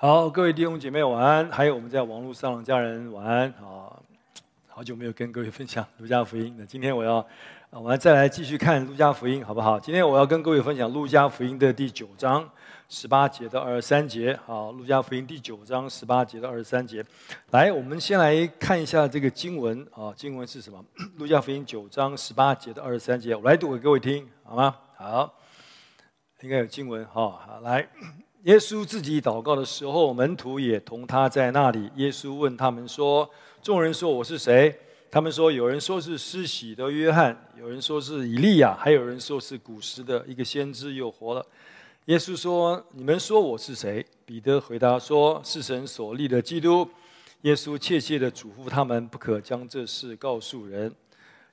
[0.00, 3.90] 好，各位弟兄姐妹晚安，还有我们在网络上的家人晚安啊！
[4.68, 7.26] 好久没有跟各位分享路加福音，那今天我要，
[7.70, 9.80] 我们再来继续看路加福音，好不好？
[9.80, 12.48] 今天我要跟各位分享路加福音的第九章
[12.88, 14.38] 十八节到二十三节。
[14.46, 17.04] 好，路加福音第九章十八节到二十三节。
[17.50, 20.80] 来，我们先来看一下这个经文啊，经文是什么？
[21.18, 24.76] 路加福音九章十八节到二十三节，我来读给各位听，好吗？
[24.96, 25.34] 好，
[26.42, 27.36] 应该有经文哈。
[27.44, 27.88] 好，来。
[28.48, 31.90] 耶稣自己祷告的时候，门徒也同他在那里。
[31.96, 33.28] 耶稣问他们说
[33.60, 34.74] ：“众人说我是谁？”
[35.12, 41.44] 他们说：“有人说是施洗的约翰，有人说是以利亚，还有人说是古时的一个先知又活了。”
[42.06, 46.88] 耶稣说：“你们说我是谁？”彼得回答说：“是神所立的基督。”
[47.42, 50.90] 耶稣切切地嘱咐他们，不可将这事告诉人。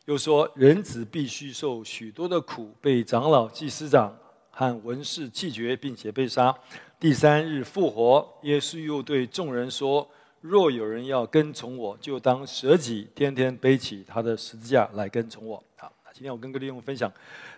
[0.05, 4.17] 又说：“人子必须受许多的苦，被长老、祭司长。”
[4.57, 6.57] 和文士弃绝，并且被杀，
[6.99, 8.27] 第三日复活。
[8.43, 10.07] 耶稣又对众人说
[10.41, 17.11] ：“若有人要跟从我，就当舍己，天天背起他的十字架来跟从我。”好，那今天我跟各位用分享，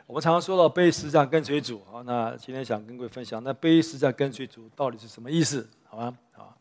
[0.06, 1.81] 我们常常说到背十字架跟随主。
[1.92, 5.67] 好，那今天想跟各位分享，那背十字架跟随主到底是什么意思？
[5.88, 6.17] 好吗？
[6.34, 6.58] 好，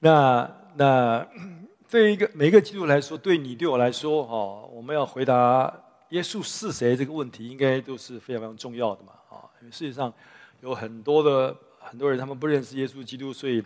[0.00, 1.26] 那那
[1.88, 5.72] 对一个每一个基督徒来说，对你对我来说，哈，我们要回答
[6.08, 9.12] 耶稣是谁这个问题，应该都是非常非常重要的嘛。
[9.30, 10.12] 啊，因为事实上，
[10.60, 11.56] 有很多的
[11.94, 13.62] 很多人，他们不认识耶稣基督，所以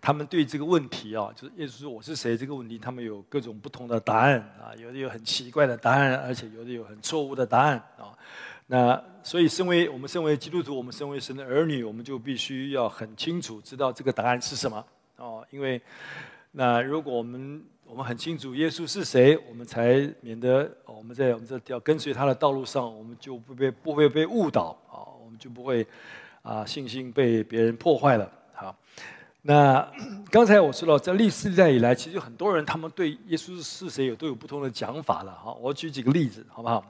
[0.00, 8.10] 他们对这个问题啊，就是耶稣说我是谁这个问题，他们有各种不同的答案啊，有的有很奇怪的答案，而且有的有很错误的答案啊。
[8.66, 14.84] 那所以，身为我们身为基督徒，我们身为神的儿女，我们就必须要很清楚知道这个答案是什么
[15.14, 15.46] 哦。
[15.52, 15.80] 因为
[16.50, 25.06] 那如果我们我们很清楚耶稣是谁，我们才免得我们在我们这条跟随他的道路上，我们就不被不会被误导啊。
[25.22, 25.86] 我们就不会
[26.48, 28.32] 啊，信心被别人破坏了。
[28.54, 28.74] 好，
[29.42, 29.86] 那
[30.32, 35.38] 刚才我说到，在历史代以来，其实很多人他们对耶稣是谁有都有不同的讲法了。
[35.44, 36.82] 好，我举几个例子，好不好？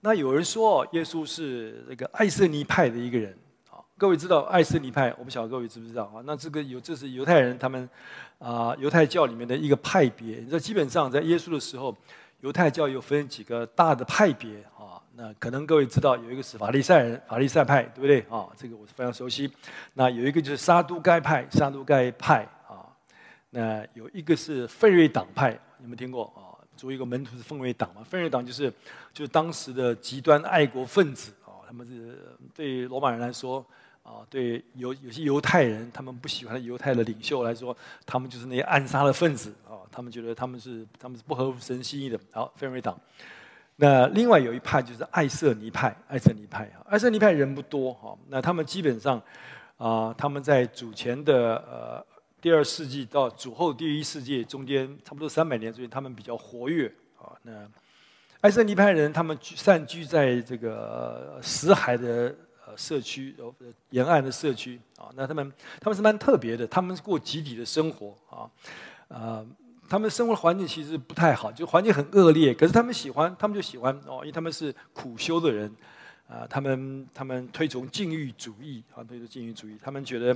[0.00, 3.34] 那有人说耶稣是这个爱色尼派的一个人。
[3.70, 5.14] 好，各位知道爱色尼派？
[5.18, 6.20] 我不晓得各位知不知道啊？
[6.26, 7.88] 那这个有，这是犹太人他们
[8.38, 10.36] 啊，犹太教里面的一个派别。
[10.40, 11.96] 你知道，基本上在耶稣的时候，
[12.40, 14.62] 犹太教有分几个大的派别。
[15.16, 18.48] 那可能各位知道，有一个是法利赛人，法利赛派，对不对啊？
[18.56, 19.48] 这个我是非常熟悉。
[19.92, 22.82] 那有一个就是沙都该派，沙都该派啊。
[23.50, 26.58] 那有一个是奋锐党派，有没有听过啊？
[26.76, 28.02] 作为一个门徒是奋锐党嘛？
[28.02, 28.68] 奋锐党就是
[29.12, 31.62] 就是当时的极端爱国分子啊。
[31.64, 32.18] 他们是
[32.52, 33.64] 对罗马人来说
[34.02, 39.86] 啊，对犹有些犹太人，他们不喜欢犹太的领袖来说，他们就是那些暗杀的分子啊。
[39.92, 42.18] 他们觉得他们是他们是不合神心意的。
[42.32, 42.98] 好，奋锐党。
[43.76, 48.16] 那另外有一派就是爱色尼派，爱色尼派啊，爱色尼派人不多哈。
[48.28, 49.20] 那他们基本上
[49.78, 52.06] 啊，他们在主前的呃
[52.40, 56.86] 第二世纪到主后第一世纪中间，差不多三百年，所以他们比较活跃
[57.18, 57.34] 啊。
[57.42, 57.68] 那
[58.42, 62.32] 爱色尼派人他们散居在这个死海的
[62.66, 63.52] 呃社区，呃
[63.90, 65.10] 沿岸的社区啊。
[65.16, 68.48] 那他们他们是蛮特别的，他们是过集体的生活啊，
[69.08, 69.44] 啊。
[69.88, 72.54] 他们生活的环境其实不太好，就环境很恶劣。
[72.54, 75.70] 可是他们喜欢，他们就喜欢哦，因为他们是苦修的人，
[76.26, 79.78] 啊，他们他们推崇禁欲主义啊，推崇禁欲主义。
[79.82, 80.32] 他们觉得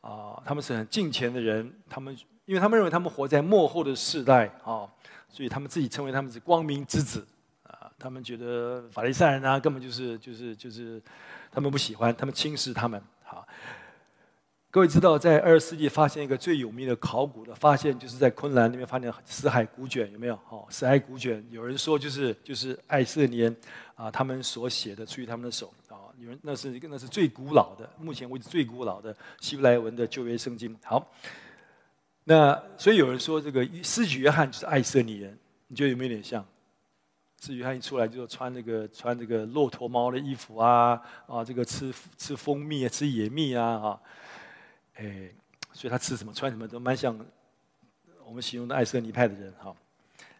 [0.00, 1.72] 啊，他们是很敬虔的人。
[1.88, 4.86] 他们因为他们认为他们活在幕后的世代啊，
[5.28, 7.26] 所以他们自己称为他们是光明之子
[7.62, 7.90] 啊。
[7.98, 11.02] 他们觉得法利赛人啊，根本就是就是就是
[11.50, 13.02] 他们不喜欢，他们轻视他们。
[14.74, 20.34] 各位知道，在二十世纪发现一个最有名的考古的发现，就是在昆兰那边发现死海古卷，有没有？
[20.48, 23.56] 哦，死海古卷，有人说就是就是爱色尼人
[23.94, 30.76] 啊，他们所写的，出于他们的手啊，有人那是一个那是最古老的，目前为止最古老的希伯来文的旧约圣经。
[30.82, 31.08] 好，
[32.24, 36.44] 那所以有人说这个施洗约翰就是爱色尼人，你觉得有没有点像？
[37.40, 44.00] 施洗约翰一出来就穿那个穿这个骆驼毛的衣服啊啊，这个吃吃蜂蜜啊，吃野蜜啊啊。
[44.96, 45.28] 哎，
[45.72, 47.18] 所以他吃什么穿什么都蛮像
[48.24, 49.74] 我们形容的爱色尼派的人哈。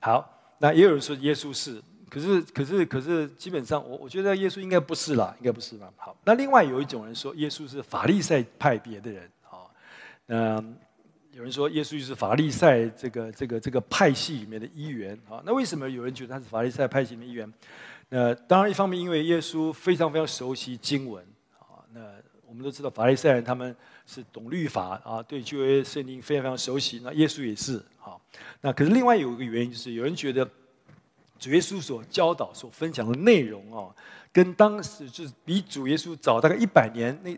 [0.00, 5.92] 好，那也有人说耶稣是，可是可是可是基本上我我觉得耶稣应该不是啦，应该不是吧。
[5.96, 9.66] 好，那另外有一种人说耶稣是法利赛派别的人啊。
[10.26, 10.64] 那
[11.32, 15.42] 有人说耶稣就是法利赛这个这个这个派系里面的一员啊。
[15.44, 17.52] 那为什么有人觉得他是法利赛派系里面的一员？
[18.08, 21.24] 那当然一方面因为耶稣非常非常熟悉经文
[21.58, 21.82] 啊。
[21.92, 22.00] 那
[22.46, 23.74] 我们都知道法利赛人他们。
[24.06, 27.00] 是懂律法啊，对旧约圣经非常非常熟悉。
[27.02, 28.16] 那耶稣也是啊。
[28.60, 30.48] 那可是另外有一个原因，就是有人觉得
[31.38, 33.94] 主耶稣所教导、所分享的内容啊，
[34.32, 37.36] 跟当时就是比主耶稣早大概一百年，那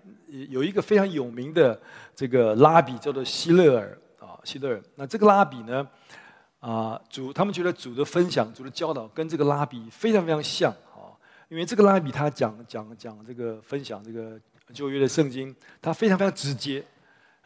[0.49, 1.81] 有一个非常有名的
[2.15, 4.83] 这个拉比叫做希勒尔啊，希勒尔。
[4.95, 5.87] 那这个拉比呢，
[6.61, 11.11] 啊，主他们觉得主的分享、主的教导跟这个拉比非常非常像啊，
[11.49, 14.39] 因为这个拉比他讲讲讲这个分享这个
[14.73, 16.85] 旧约的圣经，它非常非常直接。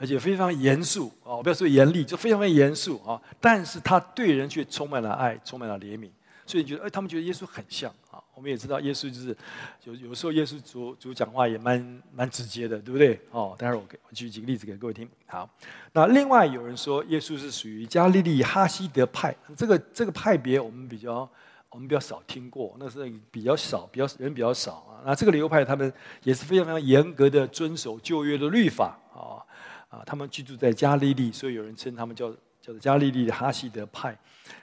[0.02, 1.36] 而且非常严肃啊！
[1.36, 3.20] 我不要说严厉，就非常非常严肃啊！
[3.38, 6.08] 但是他对人却充满了爱，充满了怜悯，
[6.46, 8.16] 所以你觉得，哎，他们觉得耶稣很像啊！
[8.34, 9.36] 我们也知道，耶稣就是
[9.84, 13.20] 有有时候耶稣主主讲话也蛮蛮直接的，对不对？
[13.30, 15.06] 哦，待会儿我给我举几个例子给各位听。
[15.26, 15.46] 好，
[15.92, 21.30] 那另外有人说，耶稣是属于加利利哈西德派，这个这个派别我们比较
[21.70, 25.02] 我们比较少听过，那是比较少，比较人比较少啊。
[25.06, 25.92] 那这个流派他们
[26.24, 29.40] 也是非常非常严格的遵守旧约的律法啊。
[29.88, 32.30] 啊，他们居住在加利利，所以有人称他们叫
[32.60, 34.16] 叫做加利利的哈西德派。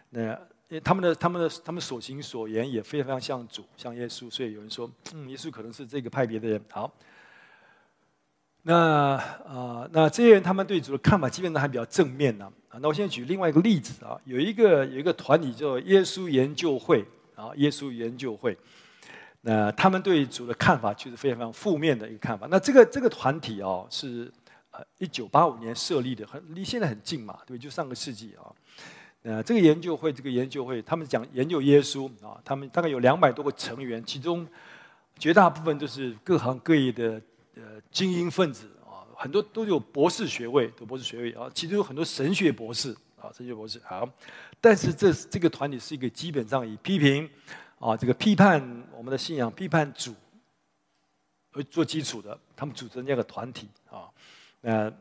[0.09, 0.39] 那
[0.81, 6.61] 他们的他们的他们所行所言也非常非常像主，像耶稣，所以有人说，嗯，耶稣可能是这个派别的人。
[6.71, 6.89] 好，
[8.67, 8.75] 那
[9.47, 12.51] 啊、那这些人他们对主的看法基本上还比较正面呢。
[12.67, 18.57] 啊，那我现在举另外一个例子啊，有一个有一个团体叫耶稣研究会啊，耶稣研究会。
[19.39, 22.45] 那他们对主的看法就是非常非常负面的一个看法。
[22.51, 24.29] 那这个这个团体哦是
[24.71, 24.83] 呃。
[24.97, 28.51] 一九八五年设立的，很离现在很近嘛，对，就上个世纪啊。
[29.23, 34.45] 呃，这个研究会，这个研究会，他们讲研究耶稣啊，他们大概有两百多个成员，其中
[35.17, 37.21] 绝大部分都是各行各业的
[37.57, 44.07] 呃精英分子啊，很多都有博士学位，有博士学位啊，其中有很多神学博士啊，神学博士好。
[44.61, 47.29] 但是这这个团体是一个基本上以批评
[47.79, 48.61] 啊，这个批判
[48.95, 50.13] 我们的信仰、批判主
[51.53, 54.09] 为做基础的，他们组成这样一个团体啊。
[54.61, 54.91] 呃，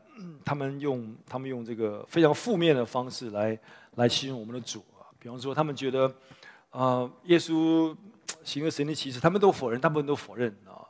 [0.45, 3.59] 他们用他们用这个非常负面的方式来
[3.95, 6.15] 来形容我们的主啊，比方说他们觉得，
[6.69, 7.93] 啊、耶稣
[8.43, 10.86] 行了神迹奇事，他们都否认，大部分都否认啊。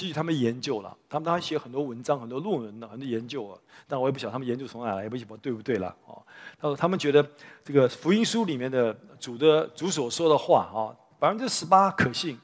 [0.00, 3.58] 继续他们研究了，他们当然写很多文章、很多论文的、很多研究啊。
[3.86, 6.16] 但我也不晓得他们研究从哪来，也不晓得对不对了啊。
[6.58, 7.22] 他说他们觉得
[7.62, 12.38] 这个福音书里面的主的主所说的话啊，百分之十八可信，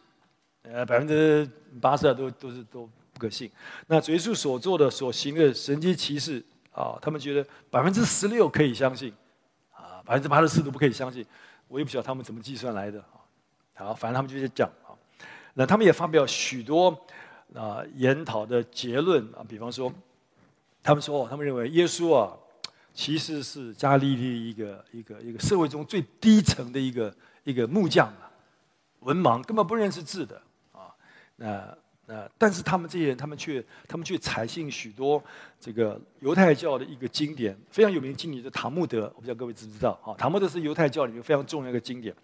[0.62, 1.48] 呃，百分之
[1.80, 2.86] 八十二都都是都。
[3.16, 3.50] 不可信。
[3.86, 9.10] 那主耶稣所做的、所行的神迹奇事啊，他们觉得百分之十六可以相信，
[9.72, 11.24] 啊，百分之八十四都不可以相信。
[11.66, 13.24] 我也不晓得他们怎么计算来的啊。
[13.72, 14.92] 好，反正他们就在讲啊。
[15.54, 16.94] 那他们也发表许多
[17.54, 19.92] 啊研讨的结论啊，比方说，
[20.82, 22.36] 他们说，他们认为耶稣啊，
[22.92, 27.14] 其实是加利利一个一个一个社会中最低层的一个
[27.44, 28.30] 一个木匠啊，
[29.00, 30.40] 文盲，根本不认识字的
[30.72, 30.94] 啊。
[31.36, 31.76] 那
[32.06, 35.20] 呃，但是他们这些人，他们却他们却采信许多
[35.60, 39.12] 这个犹太教的一个经典，非常有名的经典，就是塔木德。
[39.16, 39.98] 我不知道各位知不知道？
[40.04, 42.14] 啊，塔木德是犹太教里面非常重要的一个经典。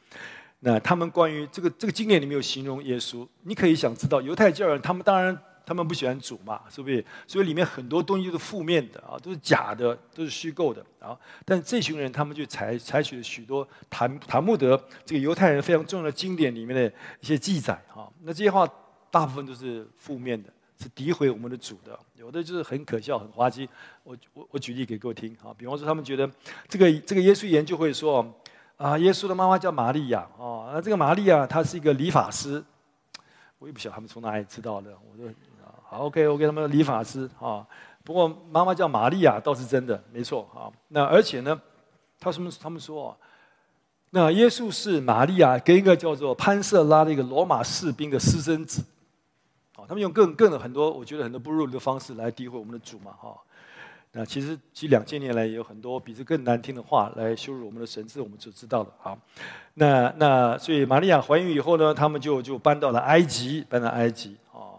[0.65, 5.37] 那他们关于这个这个经典里面有形容耶稣，你可以想知道，犹太教人他们当然
[5.67, 7.05] 他们不喜欢主嘛，是不是？
[7.27, 11.19] 所以里面很多东西都是负面的啊，都是假的，都是虚构的啊。
[11.45, 16.87] 但这群人他们就采采取了许多塔塔木德这个犹太人非常重要的经典里面的
[17.21, 18.09] 一些记载啊。
[18.23, 18.69] 那这些话。
[19.13, 20.49] 大部分都是负面的，
[20.79, 21.99] 是诋毁我们的主的。
[22.17, 23.69] 有的就是很可笑、很滑稽。
[24.05, 26.27] 我我我举例给各位听啊，比方说他们觉得
[26.67, 28.25] 这个这个耶稣研究会说
[28.77, 32.63] 啊，耶稣的妈妈叫玛利亚啊，那这个玛利亚她是一个理发师，
[33.59, 34.91] 我也不晓得他们从哪里知道的。
[35.11, 35.31] 我说
[35.85, 37.67] 好，OK，我给他们理发师啊。
[38.03, 40.67] 不过妈妈叫玛利亚倒是真的，没错啊。
[40.89, 41.61] 那而且呢，
[42.19, 42.51] 他什么？
[42.61, 43.17] 他们说。
[44.15, 48.85] 那耶稣是玛利亚跟一个叫做潘瑟拉的一个罗马士兵的私生子。
[49.89, 53.35] 他们用更更很多，我觉得很多不入流的方式来诋毁我们的主嘛，哈。
[54.15, 59.17] 那其实，其实两千年来也有很多比这更难听的话来羞辱我们的神，这我们所知道的啊。
[59.75, 64.72] 那那所以玛利亚怀孕以后呢，他们就就搬到了埃及，搬到埃及啊。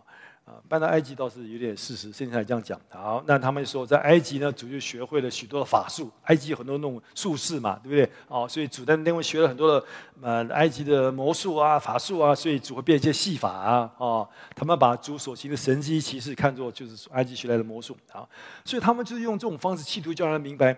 [0.68, 2.80] 搬到埃及倒是有点事实，圣经上这样讲。
[2.90, 6.12] 好，那他们说在埃及呢，主就学会了许多的法术。
[6.24, 8.10] 埃及有很多那种术士嘛，对不对？
[8.28, 9.86] 哦，所以主在那边学了很多的
[10.22, 13.92] 呃埃及的魔术啊、法术啊，所以主会变一些戏法啊。
[13.98, 17.96] 哦，他们把主所行的神迹奇事看作就是埃及学来的魔术。
[18.12, 18.28] 好，
[18.66, 20.78] 所以他们就是用这种方式企图叫人明白。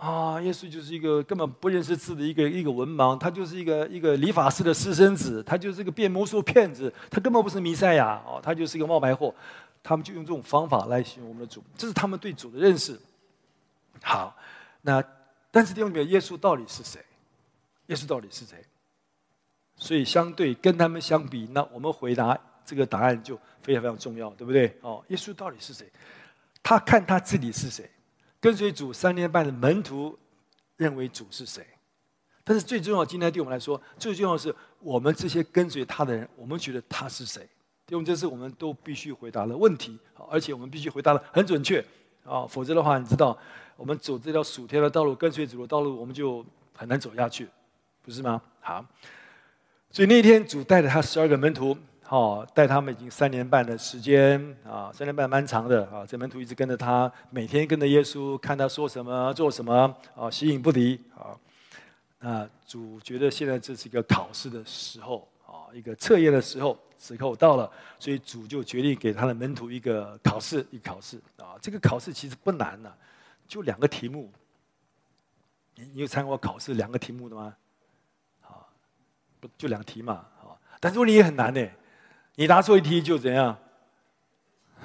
[0.00, 9.34] 啊，耶稣就是一个根本不认识字的一个一个文盲，他就是一个一个理发师的私生子，他就是一个变魔术骗子，他根本不是弥赛亚哦，他就是一个冒牌货。
[9.82, 13.00] 他们就用这种方法来形容我们的主，这是他们对主的认识。
[14.02, 14.36] 好，
[14.82, 15.02] 那
[15.50, 17.00] 但是弟兄姊妹，耶稣到底是谁？
[17.86, 18.62] 耶稣到底是谁？
[19.76, 24.76] 所以相对跟他们相比，那我们回答这个答案就非常非常重要，对不对？
[24.82, 25.90] 哦，耶稣到底是谁？
[26.62, 27.90] 他看他自己是谁？
[28.40, 30.18] 跟随主三年半的门徒
[30.76, 31.66] 认为主是谁？
[32.42, 37.46] 但是最重要，今天对我们来说，最重要的是我们这些跟随他的人，我们觉得他是谁？
[37.88, 39.98] 因为这是我们都必须回答的问题，
[40.30, 41.84] 而且我们必须回答的很准确
[42.24, 43.36] 啊，否则的话，你知道，
[43.76, 46.44] 我们走这条属天的道路，跟随主的道路，我们就
[46.74, 47.48] 很难走下去，
[48.02, 48.40] 不是吗？
[48.60, 48.84] 好，
[49.90, 51.76] 所以那天主带着他十二个门徒，
[52.10, 61.38] 好，带他们已经三年半的时间啊，三年半蛮长的啊，这门徒一直跟着他，每天跟着耶稣，看他说什么，做什么啊，形影不离啊。
[62.18, 71.54] 那主觉得现在这是一个考试的时候啊，一个测验的时候，时候到了，所以主就决定给他的门徒一个考试，一考试啊。
[71.62, 72.92] 这个考试其实不难呐，
[73.46, 74.28] 就两个题目。
[75.76, 77.54] 你你有参加过考试两个题目的吗？
[78.42, 78.66] 啊，
[79.38, 80.58] 不就两题嘛啊？
[80.80, 81.64] 但是问题也很难呢，
[82.40, 83.54] 你答错一题就怎样，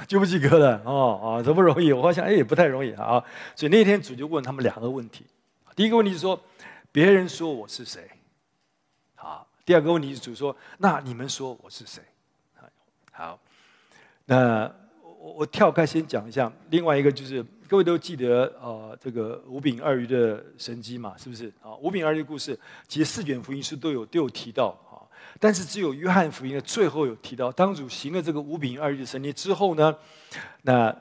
[0.09, 1.93] 就不及格了哦啊，这不容易。
[1.93, 3.23] 我好像哎也不太容易啊。
[3.55, 5.25] 所以那天主就问他们两个问题，
[5.73, 6.37] 第一个问题是说。
[6.91, 8.09] 别人说我是谁？
[9.15, 12.01] 好，第二个问题是主说：“那你们说我是谁？”
[13.11, 13.37] 好，
[14.23, 16.49] 那我我跳开先讲一下。
[16.69, 21.75] 另外一个就是各位都记得呃这个五饼二鱼的神迹嘛，是不是啊？
[21.81, 22.57] 五饼二鱼的故事，
[22.87, 24.69] 其实四卷福音书都有都有提到，
[25.39, 29.95] 但是只有约翰福音的最后有提到，当主行了这个五饼二鱼的神迹之后呢，
[30.61, 30.95] 那。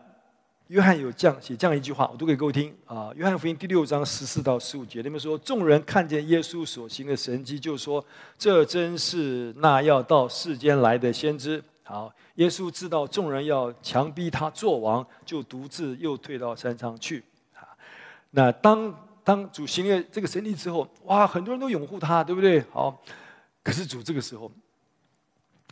[0.68, 3.10] 约翰有这样写这样一句话，我读给各位听啊。
[3.14, 8.02] 约翰福音第六章十四到十五节，里面说：众人看见耶稣所行的神迹，就说：
[8.38, 11.62] 这真是那要到世间来的先知。
[11.82, 17.22] 好，耶稣知道众人要强逼他做王，就独自又退到山上去。
[17.54, 17.68] 啊，
[18.30, 22.64] 那当当主行了这个神迹之后，哇，很多人都拥护他，对不对？
[22.72, 22.98] 好，
[23.64, 24.52] 可是主这个时候。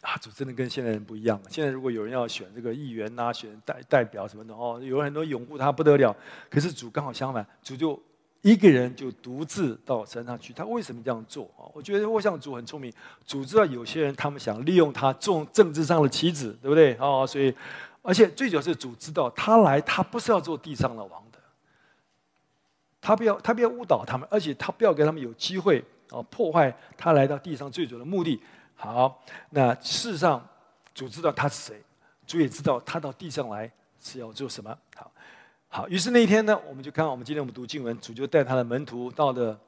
[0.00, 1.40] 啊，主真的跟现在人不一样。
[1.48, 6.12] 现在如果有人要选这个议员呐、选代代表什么的哦，有很多拥护他不得了。
[6.50, 7.96] 可是主刚好相反，主就
[8.40, 10.52] 一个人就独自到山上去。
[10.52, 11.70] 他为什么这样做啊？
[11.72, 12.92] 我觉得我想主很聪明，
[13.24, 16.96] 主知道有些人他们想利用他做政治上的棋子，对不对？
[16.98, 17.54] 哦，所以
[18.02, 21.38] 而且最主要是主知道他来，他不是要做地上的王的，
[23.00, 28.40] 他不要他不要误导他们，而且他不要给他们有机会啊破坏他来到地上最主要的目的。
[28.74, 30.44] 好，那事实上，
[30.94, 31.82] 主知道他是谁，
[32.26, 34.76] 主也知道他到地上来是要做什么。
[34.96, 35.10] 好，
[35.68, 39.58] 好，于是那一天呢，我们就看我们今天我们读经文，主就带他的门徒到的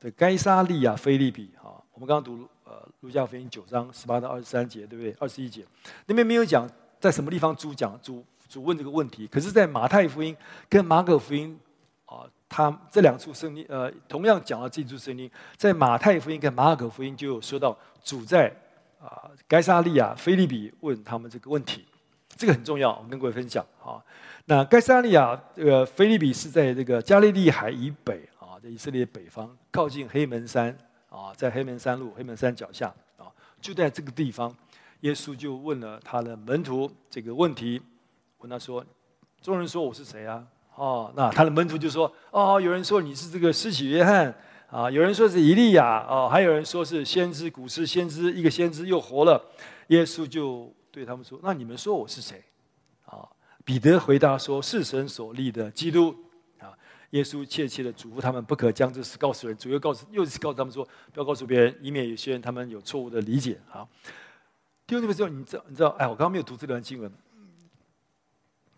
[0.00, 1.50] 的该撒利亚腓立比。
[1.62, 5.14] 好，我们刚刚读呃路加福音九章十八到二十三节，对不对？
[5.20, 5.64] 二十一节
[6.06, 6.68] 那边没有讲
[6.98, 10.36] 在什么地方主讲主主问这个问题，可是，在马太福音
[10.68, 11.58] 跟马可福音，
[12.52, 18.54] 他这两处圣经呃同样讲了这处圣经，在马太福音跟马可福音就有说到主在。
[19.04, 21.84] 啊，该撒利亚腓立比问他们这个问题，
[22.36, 23.98] 这个很重要，我们跟各位分享啊。
[24.44, 30.78] 那该撒利亚这个腓立比是在这个加利利海以北啊，在以色列北方，靠近黑门山
[31.10, 33.26] 啊，在黑门山路、黑门山脚下啊，
[33.60, 34.54] 就在这个地方，
[35.00, 37.82] 耶稣就问了他的门徒这个问题，
[38.38, 38.86] 问他说
[39.42, 40.46] ：“众人说我是谁啊？”
[40.82, 44.34] 哦，那他的门徒就说：“哦，有人说你是这个施洗约翰。”
[44.66, 49.40] 啊，有人说是以利亚，哦，还有人说是先知，古时先知，一个先知又活了。
[49.88, 52.42] 耶稣就对他们说：“那你们说我是谁？”
[53.06, 53.28] 啊，
[53.64, 56.12] 彼得回答说：“是神所立的基督。”
[56.58, 56.74] 啊，
[57.10, 63.60] 耶稣切切的嘱咐他们，不可将这事告诉人，主要告诉，又是告诉他们说，不要告诉别人，以免有些人他们有错误的理解。
[63.68, 63.88] 好，
[64.84, 67.12] 第二个之后，你知道，你知道，哎，我刚刚没有读这段经文。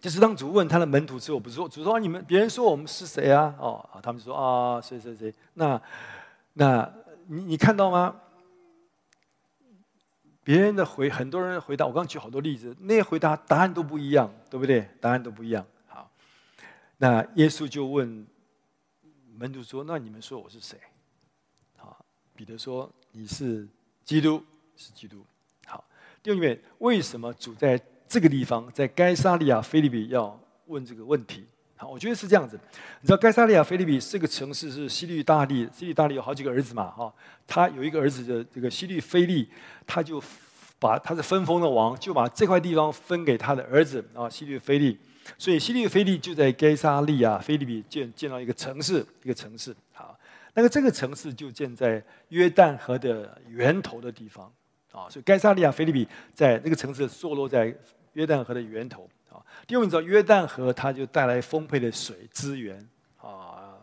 [0.04, 3.54] 就是当主问他的门徒之后，不是说主说你们别人说我们是谁啊？
[3.58, 5.34] 哦，他们说啊，谁谁谁？
[5.54, 5.80] 那
[6.52, 6.92] 那
[7.26, 8.14] 你你看到吗？
[10.42, 14.86] 别人的回很多人回答，我刚举好多例子，那些回答答案都不一样，对不对？
[15.00, 15.64] 答案都不一样。
[15.86, 16.10] 好，
[16.98, 18.26] 那耶稣就问
[19.38, 20.78] 门徒说：“那你们说我是谁？”
[21.80, 22.04] 好，
[22.36, 23.66] 彼得说：“你是
[24.04, 24.44] 基督，
[24.76, 25.24] 是基督。”
[25.64, 25.82] 好，
[26.22, 27.80] 第二点，为什么主在？
[28.08, 31.44] 这个地方在该沙利亚菲利比要问这个问题，
[31.76, 32.58] 好，我觉得是这样子。
[33.00, 37.12] 你知道该沙利亚菲利比这个城市是希律大利，希律大利有好几个儿子嘛，哈，
[37.46, 39.48] 他有一个儿子的这个希律菲利，
[39.86, 40.22] 他就
[40.78, 44.98] 把他是分封的王，就把这块地方分给他的儿子啊，希律菲利。
[45.38, 49.74] 所以希律菲利就在该沙利亚菲利比建建造一个城市，一个城市。
[49.92, 50.14] 好，
[50.52, 54.52] 那个这个城市就建在约旦河的源头的地方
[54.94, 57.76] 啊，所以该撒利亚腓立比在那个城市坐落在。
[58.14, 62.78] 约旦河的源头啊，第二，你知道约旦河它就带来丰沛的水资源
[63.20, 63.74] 啊，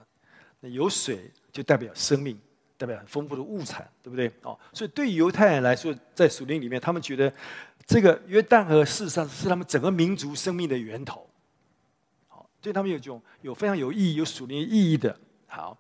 [0.62, 2.40] 那有水就代表生命，
[2.78, 4.28] 代表很丰富的物产，对不对？
[4.42, 7.30] 啊，所以对犹太人来说，在属灵里面，他们觉得
[7.86, 11.30] 这个约旦河事实上是他们整个民族生命的源头，
[12.30, 15.14] 好，对他们有种有非常有意义、有属灵意义的。
[15.46, 15.78] 好，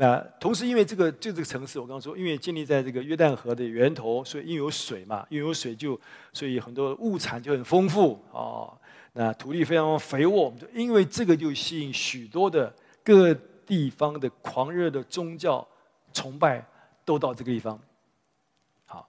[0.00, 6.00] 那同时，因为这个就这个城市，我刚刚说，因为建立在这个约旦河的源头，所以因为有水嘛，因为有水就，
[6.32, 8.72] 所以很多物产就很丰富啊。
[9.12, 13.34] 那土地非常肥沃，就因为这个就吸引许多的各
[13.66, 15.68] 地方的狂热的宗教
[16.14, 16.66] 崇拜
[17.04, 17.78] 都到这个地方。
[18.86, 19.06] 好，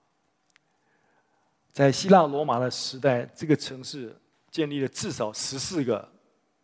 [1.72, 4.14] 在希腊罗马的时代，这个城市
[4.50, 6.06] 建立了至少十四个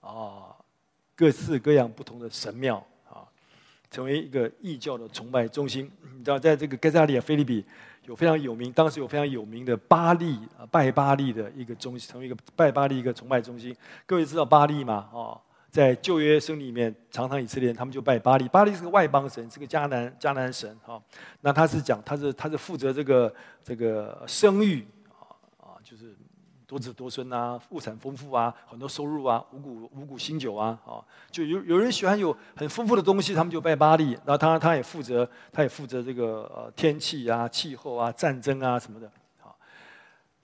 [0.01, 0.55] 啊，
[1.17, 2.87] 各式各样不同的神庙。
[3.91, 5.91] 成为一个异教的崇拜中心。
[6.17, 7.65] 你知道，在这个该撒利亚腓立比
[8.07, 13.75] 有非常有名，当时有非常有名的巴力啊，拜巴力的一个中心，成为一个拜巴力一个崇拜中心。
[14.07, 15.09] 各位知道巴力吗？
[15.13, 15.41] 哦，
[15.71, 18.49] 在旧约圣里面，常常以色列人他们就拜巴力。
[18.49, 20.75] 巴力是个外邦神，是个迦南迦南神。
[20.83, 21.01] 哈，
[21.43, 24.87] 那他是讲，他是他是负责这个这个生育，
[26.69, 34.11] 多子多孙啊，物产丰富啊，很多收入啊，五谷五谷新酒啊，啊，就有有人喜欢有很丰富的东西，他们就拜巴利。
[34.11, 39.07] 然后他他也负责，他也负责这个呃天气啊、气候啊、战争啊什么的。
[39.43, 39.49] 啊，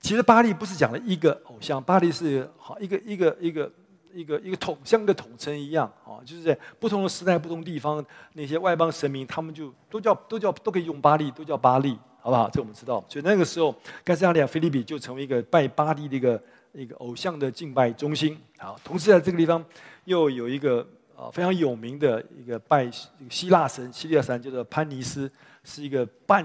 [0.00, 3.70] 其实巴利不是讲了一个偶像，巴利是好一个一个一个
[4.14, 8.02] 一个一个统像个统称一样啊，就是在不同的时代、不同地方，
[8.32, 11.98] 那些外邦神明，他们就都叫都叫都可以用巴利，都叫巴利。
[12.24, 12.48] 好不好？
[12.48, 13.04] 这我们知道。
[13.06, 18.40] 所以那个时候，该撒利亚菲利比就成为一个拜巴力的一个一个偶像的敬拜中心。
[18.56, 19.62] 好，同时在这个地方
[20.06, 20.80] 又有一个
[21.14, 22.90] 啊非常有名的一个拜
[23.28, 25.30] 希腊神，希腊神叫做潘尼斯，
[25.64, 26.42] 是一个半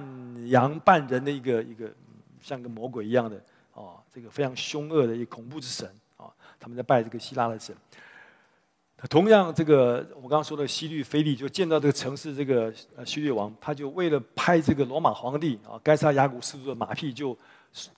[0.49, 1.89] 羊半人的一个一个
[2.41, 3.37] 像个魔鬼一样的
[3.73, 6.25] 啊，这个非常凶恶的一个恐怖之神啊。
[6.59, 7.73] 他们在拜这个希腊的神。
[9.07, 17.29] 同样，这个我刚刚说的西律菲利就见到这个城市，这个呃希律王，他就为了拍这个罗马皇帝啊，该杀亚古斯都的马屁就，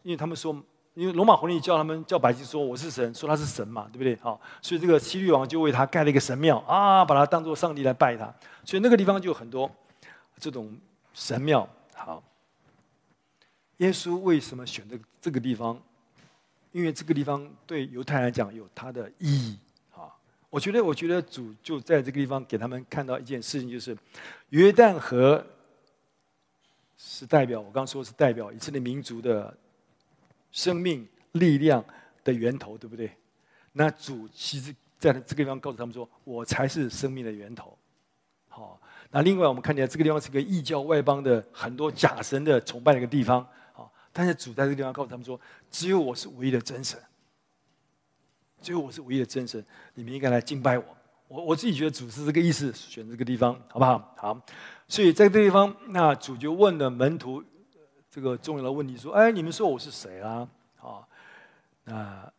[0.04, 0.56] 因为他们说，
[0.94, 4.16] 因为罗马皇帝叫他们叫百姓说我是神，说他是神嘛，对不对？
[4.18, 8.32] 好，所以这个西律王就为他盖了一个神庙啊，把他当做上帝来拜他，
[8.64, 9.70] 所以那个地方就有很多
[10.38, 10.72] 这种
[11.16, 11.68] 神庙。
[11.96, 12.22] 好，
[13.78, 15.82] 耶稣为什么选择这个地方？
[16.72, 19.58] 因为这个地方对犹太人来讲有它的意义。
[20.52, 23.98] 我觉得，我觉得主就在这个地方给他们看到一件事情，就是
[24.50, 25.44] 约旦河
[26.98, 29.58] 是代表，我刚说是代表以色列民族的
[30.52, 31.84] 生命力量
[32.24, 33.10] 的源头，对不对？
[33.72, 37.78] 那主其实在这个地方告诉他们说：“我才是生命的源头。”
[38.50, 38.78] 好，
[39.10, 43.48] 那另外我们看见这个地方是个异教外邦的很多假神的崇拜的一个地方。
[43.72, 45.40] 好，但是主在这个地方告诉他们说
[45.72, 47.00] ：“只有我是唯一的真神。”
[48.62, 49.64] 最后我是唯一的真神，
[49.96, 50.86] 你们应该来敬拜我。
[51.28, 54.14] 我我自己觉得主是这个意思，选这个地方，好不好？
[54.18, 54.42] 好。
[54.88, 57.42] 所以在这个地方，那主就问了门徒
[58.10, 60.48] 这个重要的问题，说：“哎，你们说我是谁啊？”
[60.82, 61.08] 啊，
[61.86, 62.30] 那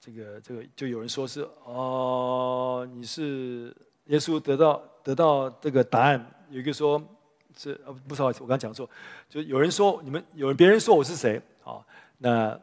[0.00, 4.40] 这个这个就有人说是哦，你是耶稣。
[4.40, 7.02] 得到得到这个答案，有一个说
[7.54, 8.88] 是呃，不好意思，我刚讲错，
[9.28, 11.42] 就有人说你们有人别人说我是谁？
[11.62, 11.84] 啊，
[12.16, 12.58] 那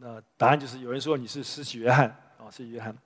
[0.00, 2.12] 那答案就是有人说你是施洗约翰。
[2.50, 2.96] 是约翰。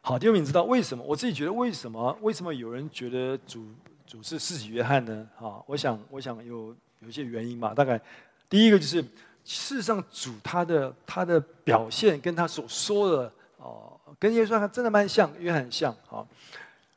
[0.00, 1.02] 好，第二名，知道为什么？
[1.02, 2.16] 我自己觉得为什么？
[2.22, 3.66] 为什么有人觉得主
[4.06, 5.28] 主是施洗约翰呢？
[5.38, 7.74] 啊，我想，我想有有一些原因吧。
[7.74, 8.00] 大概
[8.48, 16.24] 第一个就是，事实上主他的他的表现跟他所说的哦，跟耶稣还真的蛮像，约翰很像啊。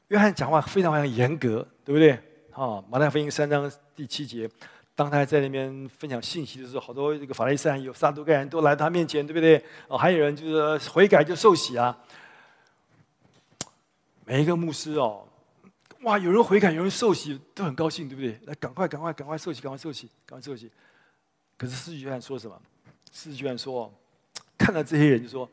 [0.10, 2.12] 约翰讲话非常非常严格，对不对？
[2.52, 4.50] 啊，马太福音三章第七节。
[5.00, 9.64] 当他在那边分享信息的时候，好多这个法利赛人、有撒都该人都来他面前，对不对？
[9.88, 11.98] 哦，还有人就是悔改就受洗啊。
[14.26, 15.26] 每一个牧师哦，
[16.02, 18.38] 哇，有人悔改，有人受洗，都很高兴，对不对？
[18.44, 20.70] 来，赶快，赶快，赶快受洗，赶快受洗，赶快受洗。
[21.56, 22.62] 可是施洗约翰说什么？
[23.10, 23.90] 施洗约翰说，
[24.58, 25.50] 看到这些人就说，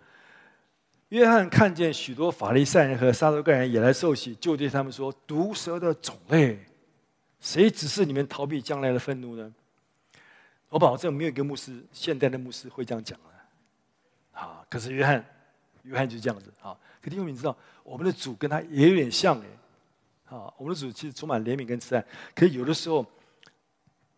[1.10, 6.58] 约翰看见许多法利赛人和撒都该人也来受洗，就对他们说：毒蛇的种类。
[7.46, 9.54] 谁指示你们逃避将来的愤怒呢？
[10.68, 14.40] 我保证没有一个牧师，现代的牧师会这样讲的。
[14.40, 15.24] 啊，可是约翰，
[15.84, 16.76] 约翰就是这样子啊。
[17.00, 19.46] 可弟兄们，知道我们的主跟他也有点像哎。
[20.36, 22.04] 啊，我们的主其实充满怜悯跟慈爱，
[22.34, 23.06] 可是有的时候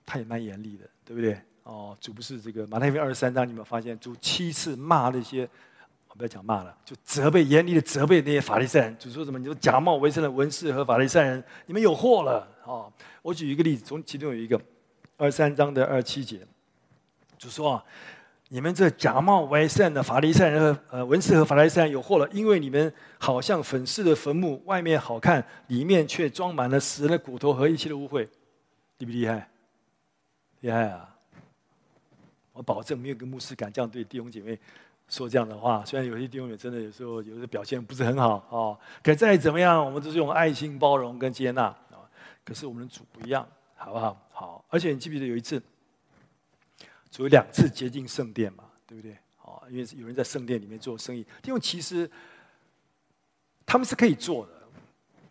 [0.07, 1.38] 他也蛮严厉的，对不对？
[1.64, 5.47] 哦，主不是这个马太福音二十三章，你们发现主七次骂那些？
[6.18, 8.96] 不要讲骂了，就责备严厉的责备那些法利赛人。
[8.98, 9.38] 主说什么？
[9.38, 12.90] 你说假冒为善的文士和法利赛人，你们有祸了啊！
[13.22, 14.61] 我举一个例子，从其中有一个
[15.16, 16.40] 二三章的二七节，
[17.38, 17.85] 就说啊，
[18.48, 28.26] 你们这假冒为善的法利赛人和呃文士和法利赛人有祸了，因为你们好像粉饰的坟墓，外面好看，里面却装满了死人的骨头和一切的污秽，
[28.98, 29.48] 厉不厉害？
[30.62, 31.14] 厉害啊！
[32.52, 34.59] 我保证没有个牧师敢这样对弟兄姐妹。
[35.09, 42.05] 说这样的话，虽然有些弟兄也真的有时候有的表现不是很好哦，可再怎么样，我们都是用爱心包容跟接纳啊。
[42.44, 44.29] 可是我们的主不一样，好不好？
[44.31, 45.62] 好，而且你记不记得有一次，
[47.11, 49.16] 主有两次接近圣殿嘛，对不对？
[49.42, 52.11] 哦，因为有人在圣殿里面做生意，因为其实
[53.64, 54.58] 他们是可以做的。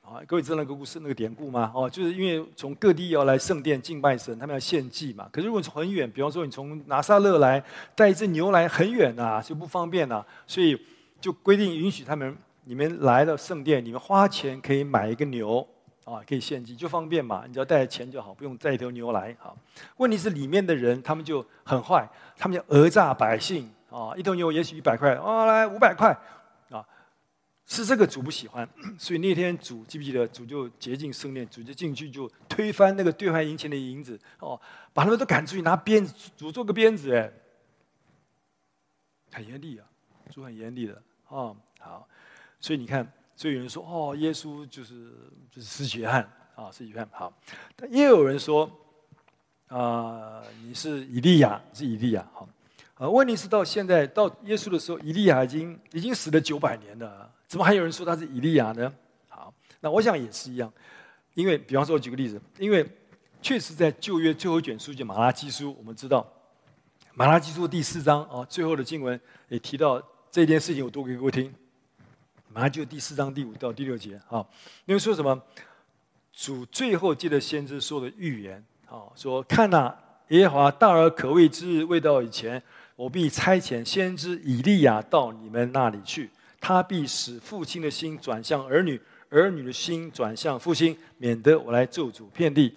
[0.07, 1.69] 啊，各位知道那个故事、那个典故吗？
[1.75, 5.27] 哦，就是因为从各地要来圣殿敬拜神，他们要献祭嘛。
[5.33, 7.61] 可是如果从很远，比方说你从拿撒勒来
[7.93, 10.25] 带一只牛来，很远呐、啊，就不方便呐、啊。
[10.47, 10.79] 所以
[11.19, 15.59] 就规定允许他们，你们来到圣殿，你们花钱可以买一个牛
[16.05, 17.43] 啊，可以献祭，就方便嘛。
[17.45, 19.35] 你只要带钱就好，不用带一头牛来。
[19.37, 19.57] 好，
[19.97, 26.17] 问题是里面的人他们就很坏，他们就讹诈百姓啊，一头牛也许一百块，哦，来五百块。
[27.69, 34.59] 是这个主不喜欢， 所以那天主记不记得主就洁净圣殿，主就进去就推翻那个兑换银钱的银子，哦，
[34.93, 37.29] 把他们都赶出去，拿鞭子，主做个鞭子，哎，
[39.33, 39.85] 很严厉啊，
[40.31, 42.07] 主很严厉的，哦，好，
[42.61, 45.11] 所以你看，所以有人说，哦，耶稣就是
[45.51, 46.23] 就是施血汗
[46.55, 47.33] 啊，施血汗，好，
[47.75, 48.71] 但也有人说，
[49.67, 52.47] 啊、你是以利亚，是以利亚，好，
[52.93, 57.33] 啊，问题是到现在到耶稣的时候，以利亚已经已经死了九百年了。
[57.47, 58.93] 怎么还有人说他是以利亚呢？
[59.29, 60.71] 好，那我想也是一样，
[61.33, 62.85] 因为比方说，我举个例子，因为
[63.41, 66.27] 确实在旧约最后一卷书就马拉基书，我们知道
[67.13, 71.53] 马拉基书第四章啊，最后的经文也提到这件事情，我读给各位听。
[72.49, 74.45] 马拉基书第四章第五到第六节啊，
[74.85, 75.41] 因为说什么？
[76.33, 79.95] 主最后借着先知说的预言啊，说看呐，
[80.27, 82.61] 耶和华大而可畏之日未到以前，
[82.95, 86.29] 我必差遣先知以利亚到你们那里去。
[86.59, 92.75] 他必使父亲的心转向儿女，儿女的心转向父亲，免得我来咒诅遍地。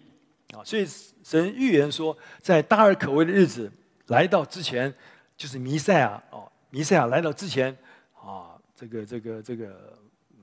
[0.53, 0.87] 啊，所以
[1.25, 3.71] 神预言说，在大而可畏的日子
[4.09, 4.93] 来到之前，
[5.37, 7.77] 就是弥赛亚哦，弥赛亚来到之前
[8.15, 9.97] 啊，这个这个这个，
[10.33, 10.43] 嗯，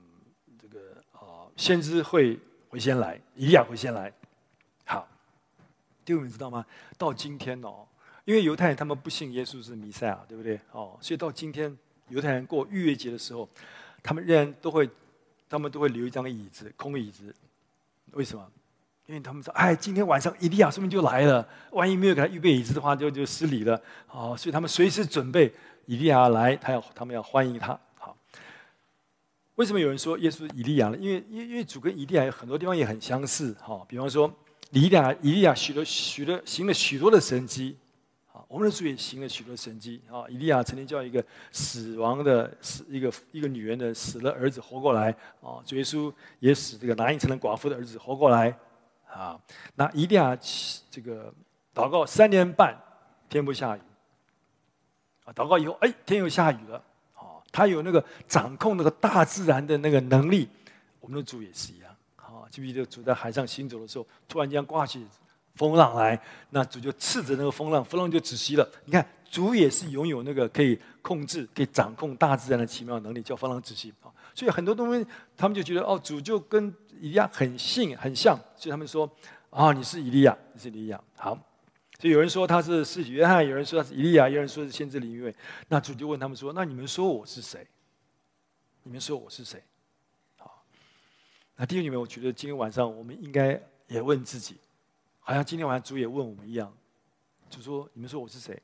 [0.60, 0.80] 这个
[1.12, 4.12] 啊，先知会会先来，以利亚会先来。
[4.84, 5.06] 好，
[6.04, 6.64] 弟兄们知道吗？
[6.96, 7.86] 到今天哦，
[8.24, 10.58] 因为犹太人他们不信耶稣是弥赛亚，对不对？
[10.72, 11.76] 哦，所以到今天。
[12.08, 13.48] 犹太人过逾越节的时候，
[14.02, 14.88] 他们仍然都会，
[15.48, 17.34] 他们都会留一张椅子，空椅子。
[18.12, 18.46] 为什么？
[19.06, 23.80] 因为他们说，哎，今天晚上以利亚说不定就来了，万一没有给他预备椅子的话，就就失礼了。
[24.10, 25.50] 哦，所以他们随时准备
[25.86, 27.78] 以利亚来，他要他们要欢迎他。
[27.96, 28.14] 好，
[29.54, 30.96] 为什么有人说耶稣是以利亚呢？
[30.98, 33.56] 因为因为因为主跟以利亚有很多地方也很相似。
[33.62, 34.30] 哈，比方说，
[34.72, 37.78] 以利亚以利亚许了许了行了许多的神迹。
[38.46, 40.24] 我们的主也行了许多神迹啊！
[40.28, 45.10] 以利亚曾经叫一个死亡的死一个一个女人的死了儿子活过来
[45.42, 45.60] 啊！
[45.64, 48.56] 主耶稣也使这个拿因城的寡妇的儿子活过来
[49.10, 49.38] 啊！
[49.74, 50.36] 那以利亚
[50.90, 51.32] 这个
[51.74, 52.78] 祷告三年半，
[53.28, 53.80] 天不下雨
[55.24, 55.32] 啊！
[55.32, 56.82] 祷告以后，哎，天又下雨了
[57.14, 57.42] 啊！
[57.50, 60.48] 他有那个掌控那个大自然的那个能力，
[61.00, 62.48] 我们的主也是一样啊！
[62.50, 65.06] 记不记得主在海上行走的时候，突然间刮起。
[65.58, 66.18] 风浪来，
[66.50, 68.66] 那主就斥责那个风浪，风浪就止息了。
[68.84, 74.08] 你看，主也是拥有那个可以控制、可以掌控大自然的奇妙能力，叫风浪止息啊。
[74.32, 75.04] 所以很多东西，
[75.36, 79.10] 他们就觉得哦，主就跟以利亚很信很像，所以他们说
[79.50, 81.00] 啊、你是以利亚，你是以利亚。
[81.16, 81.36] 好，
[81.98, 85.34] 所以有人说他是施洗约翰，有人说他是以利亚，有人说是先知灵位。
[85.66, 87.66] 那主就问他们说：那你们说我是谁？
[88.84, 89.60] 你们说我是谁？
[90.36, 90.62] 好，
[91.56, 94.56] 那弟兄姊妹，我觉得今天晚上我们应该也问自己。
[95.28, 96.72] 好像今天晚上主也问我们一样，
[97.50, 98.58] 就说：“你们说我是谁？”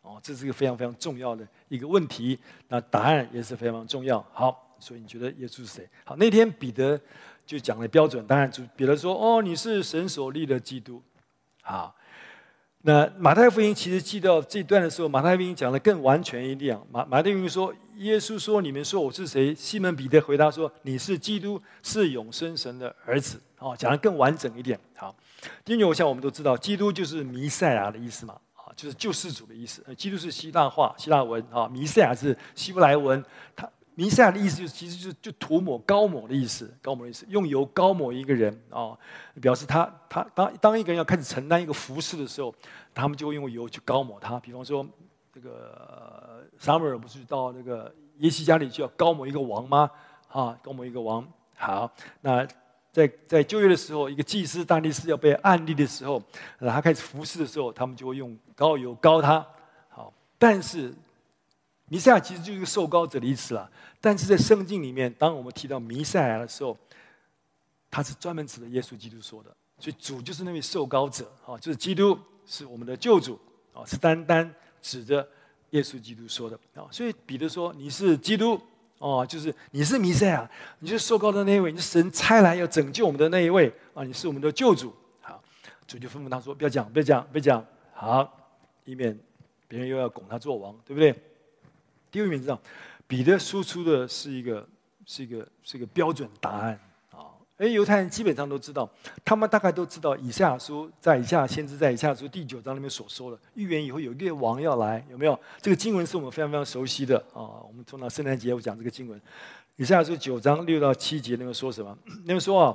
[0.00, 2.38] 哦，这是一个非常非常重要的一个问题。
[2.68, 4.24] 那答案也是非常重要。
[4.32, 5.86] 好，所以你觉得耶稣是谁？
[6.06, 6.98] 好，那天彼得
[7.44, 8.26] 就讲了标准。
[8.26, 11.02] 当然，主彼得说：“哦，你是神所立的基督。”
[11.60, 11.94] 好。
[12.80, 16.80] 那马太福音其实记到这段的时候，马太福音讲的更完全一点。
[16.90, 24.78] 马马太福音说：“耶稣说，你们说我是谁？”西门彼得回答说：“你是基督，是永生神的儿子。”哦，讲的更完整一点。
[24.96, 25.14] 好，
[25.66, 29.84] 因为我想我们都知道，基督就是弥赛亚的意思嘛，啊，就是救世主的意思。
[29.94, 33.70] 基督是希腊话、希腊文啊，弥赛亚是希伯来文，他。
[33.96, 38.96] 弥赛亚的意思就是，其实就是就涂抹、膏抹的意思，膏抹的意思，用油膏抹一个人啊，
[39.42, 42.54] 表示他他当当一个人要开始承担一个服饰的时候，
[42.94, 44.40] 他们就会用油去膏抹他。
[44.40, 44.86] 比方说，
[45.34, 49.90] 这个撒母耳不是到那个耶西家里就要膏抹一个王吗？
[50.28, 51.26] 啊，膏抹一个王。
[51.56, 51.92] 好，
[52.22, 52.46] 那
[52.92, 56.22] 在在就业的时候，一个祭司、大祭司要被按立的时候，
[56.58, 59.46] 他开始服侍的时候，他们就会用膏油膏他。
[59.88, 60.94] 好，但是。
[61.92, 63.68] 弥赛亚其实就是一个受膏者的意思啦，
[64.00, 66.78] 但是在圣经里面，当我们提到弥赛亚的时候，
[67.90, 73.36] 他是专门指的耶稣基督说的，所以主就是那位受膏者，啊，就是基督是我们的救主，
[73.72, 75.28] 啊，是单单指着
[75.70, 78.62] 耶稣基督说的，啊，所以彼得说你是基督，
[79.00, 84.94] 哦，就是你是弥赛亚，你是受高的那一位，你是神差来要拯救我们的那一位啊，你是我们的救主。
[85.22, 85.42] 好，
[85.86, 87.66] 主就吩咐他说：不要讲，不要讲，不要讲。
[87.94, 88.30] 好，
[88.84, 89.18] 以免
[89.66, 91.14] 别人又要拱他做王，对不对？
[92.10, 92.60] 第二名，知道，
[93.06, 94.68] 彼得输出的是一个，
[95.06, 96.78] 是一个，是一个标准答案。
[97.60, 98.88] 而犹太人基本上都知道，
[99.22, 105.38] 他们大概都知道以赛亚书在以赛亚先知在以赛亚书第九章里面所说的预言以后有一个王要来，有没有？
[105.60, 107.60] 这个经文是我们非常非常熟悉的啊。
[107.68, 109.20] 我们通常圣诞节我讲这个经文，
[109.76, 111.94] 以赛亚书九章六到七节那边说什么？
[112.24, 112.74] 那边说啊，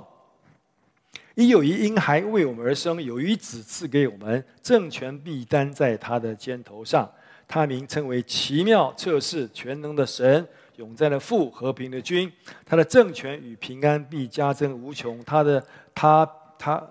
[1.33, 7.11] 一有一婴孩为我们而生，有一子赐给我们，政权必担在他的肩头上，
[7.47, 10.47] 他名称为奇妙、策士、全能的神。
[10.77, 12.31] 永在的父，和平的君，
[12.65, 15.23] 他的政权与平安必加增无穷。
[15.23, 16.25] 他的他
[16.57, 16.87] 他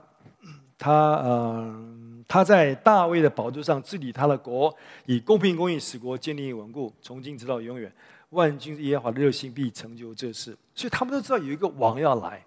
[0.79, 4.75] 他嗯、他在大卫的宝座上治理他的国，
[5.07, 7.93] 以公平公义使国建立稳固，从今直到永远。
[8.31, 10.57] 万军耶和华的热心必成就这事。
[10.75, 12.45] 所以他们都知道有一个王要来，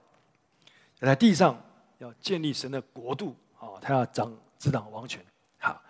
[1.00, 1.58] 在地上
[2.00, 5.24] 要建立神的国度啊，他要掌执掌王权。
[5.60, 5.82] 好，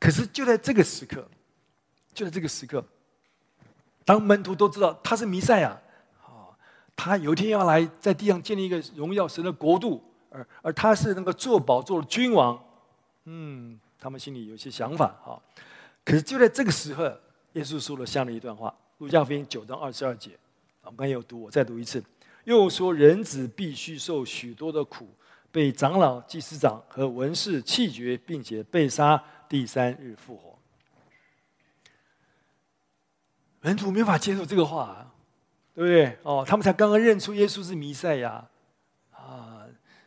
[0.00, 1.28] 可是就在这个时刻，
[2.14, 2.82] 就在这个时刻。
[4.06, 5.70] 当门徒都知道他是弥赛亚，
[6.22, 6.54] 啊，
[6.94, 12.56] 他有一天要来在地上建立一个荣耀神的国度，而而他是那个坐宝座的君王，
[13.24, 15.34] 嗯，他们心里有些想法啊。
[16.04, 17.02] 可是就在这个时候，
[17.54, 20.38] 耶稣说了这样的一段话：路加福音九章二十二节，
[20.82, 22.00] 我们刚才有读，我再读一次，
[22.44, 25.08] 又说人子必须受许多的苦，
[25.50, 30.45] 被长老、祭司长和文士弃绝，并且被杀，第三日复活。
[33.66, 35.04] 门徒没法接受这个话，
[35.74, 36.16] 对不对？
[36.22, 38.46] 哦，他们才刚刚认出耶稣是弥赛亚，
[39.10, 39.66] 啊，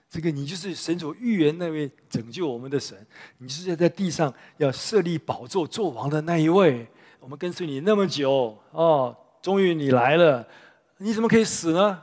[0.09, 3.05] 这个你就是神所预言那位拯救我们的神，
[3.39, 6.87] 你是在地上要设立宝座做王的那一位。
[7.19, 10.47] 我们跟随你那么久，哦，终于你来了，
[10.95, 12.01] 你怎么可以死呢？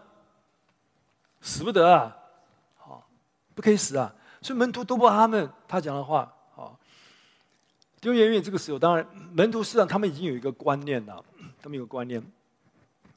[1.41, 2.15] 死不得啊！
[2.77, 3.09] 好，
[3.55, 4.15] 不可以死啊！
[4.43, 6.31] 所以门徒都不阿们他讲的话。
[6.55, 6.79] 好，
[7.99, 11.25] 丢远远这个时候，当然门徒实际上他们已经有一个观念了。
[11.67, 12.23] 他们有个观念，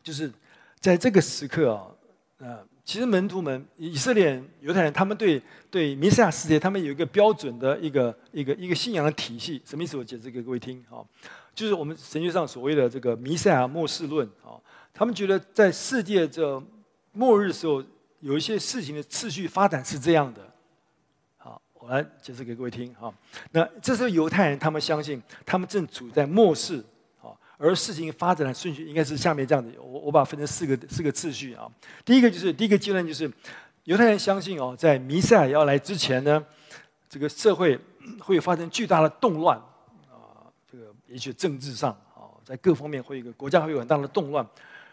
[0.01, 0.33] 就是
[0.79, 1.85] 在这个时刻啊，
[2.39, 9.61] 呃，其实门徒们、以色列人、犹太人，他们对对弥赛亚世界，他们有一个标准的一个一个一个信仰的体系。
[9.63, 9.95] 什么意思？
[9.95, 11.05] 我解释给各位听啊，
[11.53, 14.57] 就是我们神学上所谓的这个弥赛亚末世论啊。
[14.95, 16.59] 他们觉得在世界这
[17.11, 17.83] 末日的时候，
[18.19, 20.41] 有一些事情的次序发展是这样的。
[21.37, 23.13] 好，我来解释给各位听哈。
[23.51, 26.83] 那这时候犹太人他们相信，他们正处在末世。
[27.61, 31.69] 而事情发展的顺序应该是下面这样子，我我把它分成四个四个次序啊。
[32.05, 33.29] 第一个就是第一个阶段就是
[33.83, 36.41] 犹太人相信哦，在弥赛亚要来之前呢，
[37.09, 37.77] 这个社会
[38.21, 39.57] 会发生巨大的动乱
[40.09, 44.47] 啊，这个也许政治上啊，在各方面会有一个国家会有很大的动乱，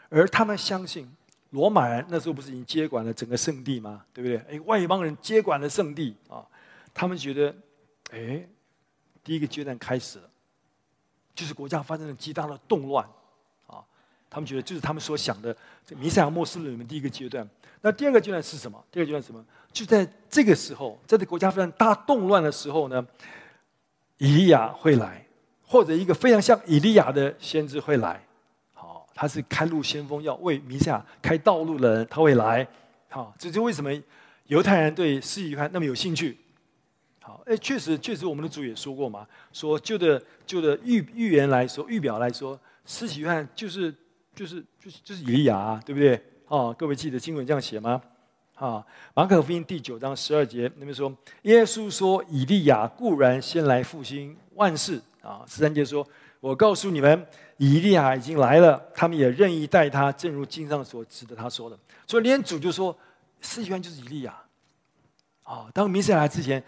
[0.08, 1.08] 而他们相信
[1.50, 4.04] 罗马人那时候不是已经接管了整个圣地吗？
[4.12, 4.38] 对不对？
[4.50, 6.44] 哎，外邦人接管了圣地啊，
[6.92, 7.54] 他们觉得
[8.10, 8.44] 哎，
[9.22, 10.28] 第一个阶段开始了。
[11.36, 13.06] 就是国家发生了极大的动乱，
[13.66, 13.84] 啊，
[14.28, 15.54] 他们觉得就是他们所想的
[15.86, 17.46] 这弥赛亚末世里面第一个阶段。
[17.82, 18.82] 那第二个阶段是什么？
[18.90, 19.44] 第二个阶段是什么？
[19.70, 23.06] 就在这个时候，在这国家发生大动乱的时候呢，
[24.16, 25.24] 以利亚会来，
[25.62, 28.20] 或者一个非常像以利亚的先知会来。
[28.72, 32.66] 好，他是开路先锋，要为弥赛亚开道路的人，他会来。
[33.10, 33.90] 好，这就为什么
[34.46, 36.38] 犹太人对司提反那么有兴趣。
[37.26, 43.92] 好，哎，确实，确实，我们的主也说过嘛，说旧的旧的预预言来说，预表来说，施洗约翰就是
[44.32, 46.14] 就是就是就是以利亚啊，对不对？
[46.46, 48.00] 啊，各位记得经文这样写吗？
[48.54, 51.12] 啊，马可福音第九章十二节那边说，
[51.42, 55.42] 耶稣说，以利亚固然先来复兴万事啊。
[55.48, 56.06] 十三节说，
[56.38, 61.76] 我告诉你们，以利亚已经来了，他们也任意待他，正如经上所指的他说的。
[62.06, 62.96] 所以连主就说，
[63.40, 64.32] 施洗约翰就是以利亚。
[65.42, 66.62] 啊，当弥赛亚来之前。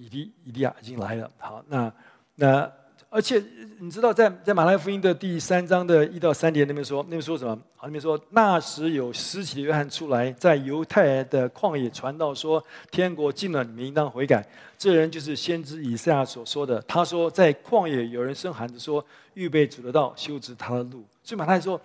[0.00, 1.30] 以利以利亚已经来了。
[1.36, 1.92] 好，那
[2.36, 2.72] 那
[3.10, 3.42] 而且
[3.80, 7.54] 你知道在，在马太福音的第三章的一到三节那边说，那边说什么？
[7.74, 14.46] 好，那边说那时有施洗的约翰出来，在犹太的旷野传道，说天国近了，你们应当悔改。
[14.78, 16.80] 这人就是先知以赛亚所说的。
[16.82, 21.04] 他说，在旷野有人声喊着说，预备主的道，修直他的路。
[21.24, 21.78] 所以马太说，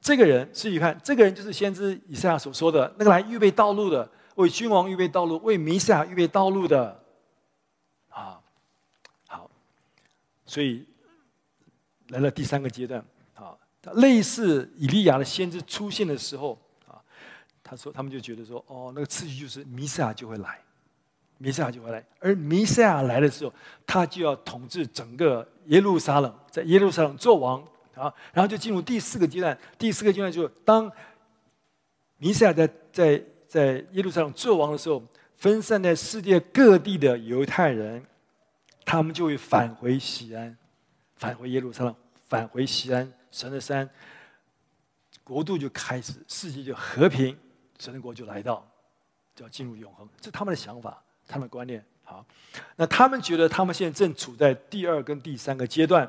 [0.00, 7.00] 这个人是约翰，这个人就是先知以赛亚所说的那个来预备道路的，为君王预备道路，为弥赛亚预备道路的。
[8.16, 8.40] 啊，
[9.28, 9.50] 好，
[10.46, 10.86] 所以
[12.08, 13.54] 来了第三个阶段啊，
[13.96, 16.96] 类似以利亚的先知出现的时候啊，
[17.62, 20.58] 他说他们就觉得说，哦，那个次序就是弥赛亚就会来，
[21.36, 23.52] 弥赛亚就会来，而弥赛亚来的时候，
[23.86, 27.62] 他就要统治整个耶路撒冷，在耶路撒冷做王，
[27.94, 29.56] 啊，然后就进入第四个阶段。
[29.78, 30.90] 第四个阶段就是当
[32.16, 35.02] 弥赛亚在在在耶路撒冷做王的时候，
[35.36, 38.04] 分散在世界各地的犹太人，
[38.84, 40.56] 他们就会返回西安，
[41.16, 41.94] 返回耶路撒冷，
[42.28, 43.88] 返回西安神的山，
[45.22, 47.36] 国度就开始，世界就和平，
[47.78, 48.66] 神的国就来到，
[49.34, 50.08] 就要进入永恒。
[50.20, 51.84] 这是他们的想法，他们的观念。
[52.02, 52.24] 好，
[52.76, 56.08] 那他们觉得他们现在正处在第二跟第三个阶段。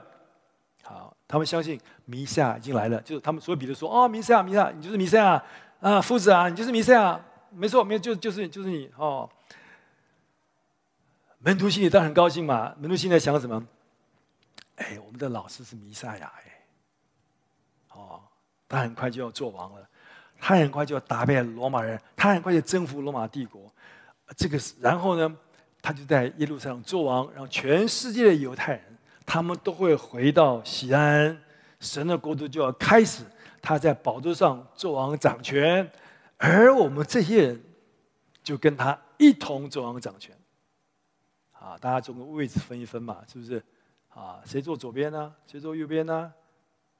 [0.83, 5.43] 好，他们相信弥赛亚已经来了，就是他们所以彼得说：“哦，弥赛亚，弥赛亚，你就是弥赛亚
[5.81, 7.19] 啊，夫子啊，你就是弥赛亚，
[7.51, 9.29] 没错，没有，就就是就是你哦。”
[11.39, 12.73] 门徒心里当然很高兴嘛。
[12.79, 13.65] 门徒心里在想什么？
[14.75, 16.65] 哎，我们的老师是弥赛亚哎，
[17.93, 18.21] 哦，
[18.67, 19.87] 他很快就要做王了，
[20.39, 23.71] 他很快就要打败罗马人，他很快就征服罗马帝国。
[24.35, 25.35] 这个是然后呢？
[25.79, 31.39] 他就在耶路撒冷做王，然后全世界的犹太人，他们都会回到西安，
[31.79, 33.23] 神的国度就要开始。
[33.61, 35.89] 他在宝座上做王掌权，
[36.37, 37.63] 而我们这些人
[38.43, 40.35] 就跟他一同做王掌权。
[41.51, 43.61] 啊，大家总个位置分一分嘛，是不是？
[44.09, 45.33] 啊，谁坐左边呢？
[45.45, 46.31] 谁坐右边呢？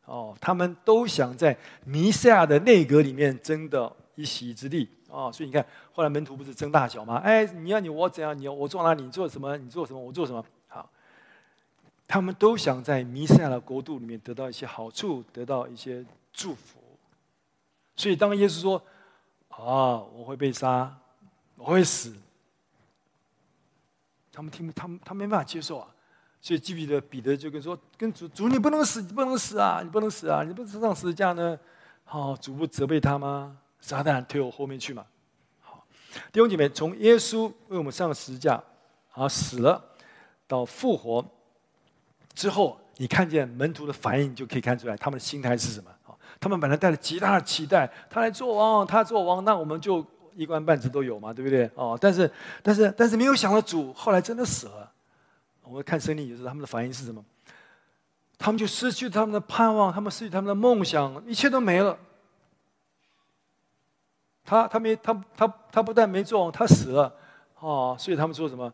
[0.05, 4.89] 哦，他们都想在弥赛亚的内阁里面争得一席之地。
[5.09, 7.17] 哦，所以你看，后来门徒不是争大小吗？
[7.17, 8.37] 哎，你要你我怎样？
[8.37, 9.03] 你要我坐哪里？
[9.03, 9.55] 你做什么？
[9.57, 9.99] 你做什么？
[9.99, 10.43] 我做什么？
[10.67, 10.89] 好，
[12.07, 16.79] 他们都想在弥赛亚的国度里面得到一些好处，得到一些祝福。
[17.95, 18.83] 所以当耶稣说
[19.63, 20.95] ：“啊、我会被杀，
[21.55, 22.15] 我会死。”
[24.31, 25.87] 他们听不，他们他没办法接受啊。
[26.39, 31.57] 所以，记不记得彼得就跟说：“跟主主，你不能死，你不能死啊，你不能死啊，你不能上十字架呢？
[32.03, 35.05] 好、主不责备他吗？”撒旦推我后面去嘛？
[35.61, 35.85] 好，
[36.31, 38.63] 弟兄姐妹，从耶稣为我们上十字架，
[39.11, 39.83] 啊死了，
[40.47, 41.25] 到复活
[42.35, 45.91] 之后，你看见门徒的反应，就可以看出来他们的心态是什么？
[46.39, 51.69] 他们本来带着极大的期待，他来做王，他做王，那我们就一官半职都有嘛，对不对？
[51.75, 54.91] 哦，但是，但是，但是没有想到主后来真的死了。
[55.63, 57.23] 我们看圣经也是他们的反应是什么？
[58.37, 61.97] 他们就失去他们的盼望，他们失去他们的梦想，一切都没了。
[64.45, 67.13] 他他没他他他不但没做王，他死了，
[67.59, 68.71] 哦，所以他们说什么？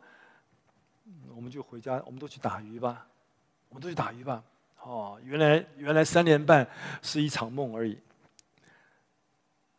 [1.36, 3.08] 我们就回家，我们都去打鱼吧，
[3.70, 4.44] 我们都去打鱼吧。
[4.84, 6.68] 哦，原来原来三年半
[7.02, 7.98] 是一场梦而已。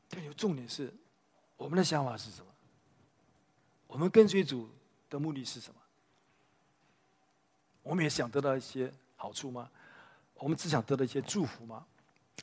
[0.08, 0.92] 但有重点是，
[1.56, 2.46] 我们的想法是什么？
[3.86, 4.68] 我们跟随主
[5.08, 5.76] 的目的是什么？
[7.82, 9.70] 我们也想得到一些好处吗？
[10.36, 11.84] 我们只想得到一些祝福吗？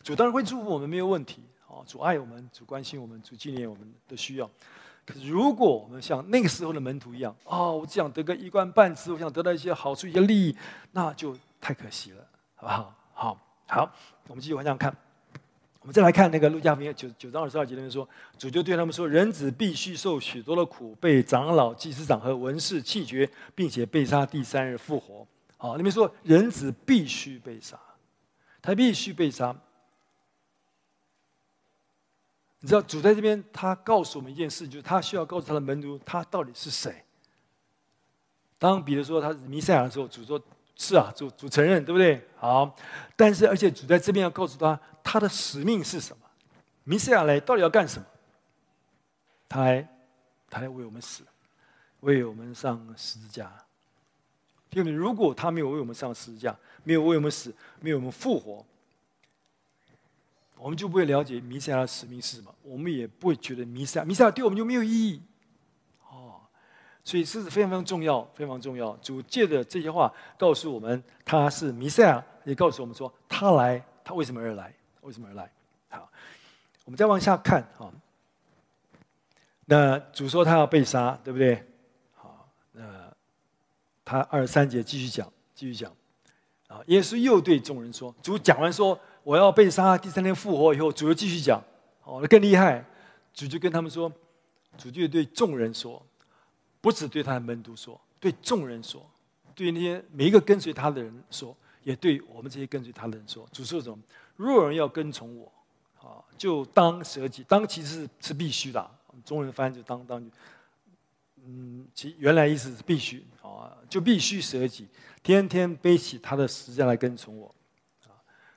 [0.03, 1.43] 主当然会祝福我们，没有问题。
[1.67, 4.49] 哦，主爱我们，主关心我们，主纪念我们的需要。
[5.05, 10.55] 可是，如果我们像那个时候的门徒一样，哦，我只想得个一官半职，我想得到一些好处、一些利益，
[10.91, 12.27] 那就太可惜了，
[12.67, 13.37] 好好？
[13.67, 13.91] 好，
[14.27, 14.95] 我们继续往下看。
[15.79, 25.25] 我们再来看那个路加福音九九章二十二节里面说，主就对他们说：“人子必须受许多的苦，被长老、祭司长和文士弃绝，并且被杀，第三日复活。”
[25.57, 27.79] 好，里面说人子必须被杀，
[28.61, 29.55] 他必须被杀。
[32.59, 37.03] 你知道主在这边，他告诉我们一件事，就是他需要告诉他的门徒，他到底是谁。
[38.59, 40.39] 当彼得说他是弥赛亚的时候，主说
[40.83, 42.75] ：“是啊，主主承认，对不对？”好，
[43.15, 46.25] 但是而且主在这边要告诉他，他的使命是什么？
[46.85, 48.05] 弥赛亚来到底要干什么？
[49.47, 49.87] 他来，
[50.49, 51.23] 他来为我们死，
[51.99, 53.53] 为我们上十字架。
[54.71, 58.65] 因为如果他没有为我们上十字架，没有为我们死，没有我们复活。
[60.57, 65.21] 我们就不会了解弥赛亚的使命是什么，我们也不会觉得弥赛亚弥赛亚对我们就没有意义。
[67.03, 68.95] 所以这是非常非常重要，非常重要。
[68.97, 74.73] 主借的这些话告诉我们，他是弥赛亚，也告诉我们说，他来，他为什么而来？
[75.01, 75.51] 为什么而来？
[75.89, 76.09] 好，
[76.85, 77.91] 我们再往下看啊。
[79.65, 81.65] 那主说他要被杀，对不对？
[82.13, 82.83] 好，那
[84.03, 85.91] 他二十三节继续讲，继续讲。
[86.67, 88.99] 啊，耶稣又对众人说，主讲完说。
[89.23, 91.63] 我要被杀，第三天复活以后，主又继续讲，
[92.03, 92.83] 哦，那更厉害。
[93.35, 94.11] 主就跟他们说，
[94.79, 96.03] 主就对众人说，
[96.81, 99.09] 不只对他的门徒说，对众人说，
[99.55, 103.47] 对那些每一个跟随他的人说，也对我们这些跟随他的人说。
[103.51, 103.97] 主说什么？
[104.35, 105.51] 若有人要跟从我，
[105.99, 107.43] 啊，就当舍己。
[107.43, 108.91] 当其实是是必须的，
[109.23, 110.31] 中文翻译就当当，
[111.43, 114.87] 嗯，其原来意思是必须，啊，就必须舍己，
[115.21, 117.53] 天天背起他的十字架来跟从我。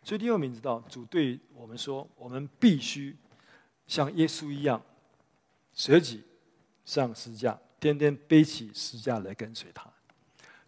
[0.02, 3.16] 所以第二名知道，主对我们说，我们必须
[3.86, 4.82] 像耶稣一样
[5.72, 6.22] 舍己
[6.84, 7.58] 上十字架，
[7.92, 9.84] 天天背起十架来跟随他。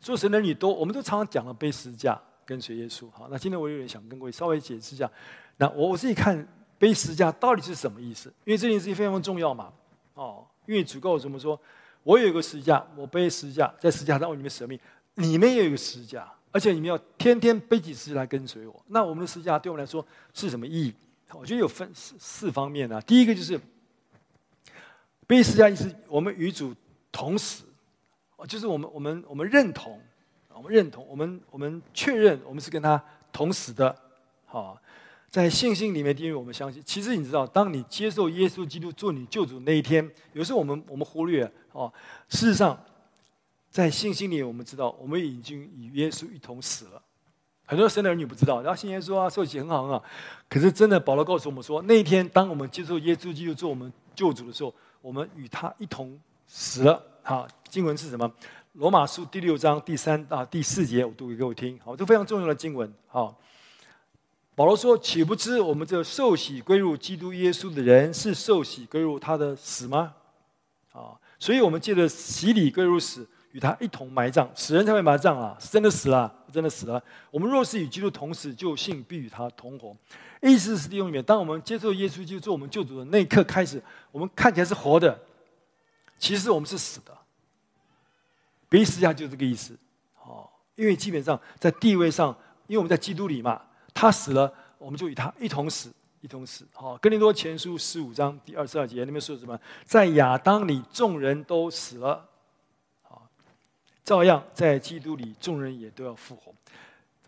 [0.01, 3.11] 做神的儿女都，我们都常常讲了背十架，跟随耶稣。
[3.11, 5.11] 好，那今天我有点想跟各位稍微解释一下。
[5.57, 6.47] 那我我自己看
[6.79, 8.29] 背十架到底是什么意思？
[8.45, 9.73] 因为这件事情非常重要嘛。
[10.15, 11.59] 哦，因为主告我怎么说？
[12.03, 14.79] 我有一个十架，我背十架，在十架上为你们舍命。
[15.15, 18.85] 你们也有一个十架，而且你们要天天背起十字来跟随我。
[18.89, 20.95] 那我们的十架对我们来说是什么意义？
[21.33, 23.01] 我觉得有分四四方面啊。
[23.01, 23.59] 第一个就是
[25.27, 26.73] 背十架意思，我们与主
[27.13, 27.65] 同死，
[28.49, 30.01] 就是我们我们我们认同，
[30.53, 33.03] 我们认同，我们我们确认我们是跟他
[33.33, 33.95] 同死的。
[34.45, 34.81] 好，
[35.29, 41.93] 在信心里面，因为我们相信，其实你知道，当你接受耶稣基督做你救主那一天，有时候我们我们忽略哦，
[42.29, 42.79] 事实上，
[43.71, 47.03] 在信心里，我们知道我们已经与耶稣一同死了。
[47.69, 50.03] 很多神的儿女不知道，然后信耶稣啊，受洗很好很好。
[50.49, 56.17] 可是真的，保罗告诉我们说，那一天当我们接受耶稣基督做我们救主的时候，我们与他一同
[56.47, 57.03] 死了。
[57.23, 58.31] 好，经文是什么？
[58.73, 61.79] 罗马书第六章第三啊第四节，我读给各位听。
[61.85, 62.93] 好，这非常重要的经文。
[63.07, 63.39] 好，
[64.55, 70.15] 保罗说：“岂不知我们这受洗归入基督耶稣的人，是受洗归入他的死吗？”
[70.93, 73.27] 啊，所以我们借着洗礼归入死。
[73.53, 75.57] 与他一同埋葬，死人才会埋葬啊！
[75.59, 77.03] 是真的死了，真的死了。
[77.31, 79.97] 我们若是与基督同死，就信必与他同活。
[80.43, 83.83] 意思是弟兄里面，当我们接受耶稣基督做我们救主的那一刻开始，
[84.13, 85.19] 我们看起来是活的，
[86.19, 87.17] 其实我们是死的。
[88.69, 89.77] 背十字架就是这个意思。
[90.25, 92.37] 哦，因为基本上在地位上，
[92.67, 93.61] 因为我们在基督里嘛，
[93.95, 96.67] 他死了，我们就与他一同死，一同死。
[96.73, 99.59] 好，哥林多前书十五章第二十二节那边说什么？
[99.85, 102.29] 在亚当里，众人都死了。
[103.09, 103.23] 哦
[104.05, 106.55] 照样在基督里，众人也都要复活。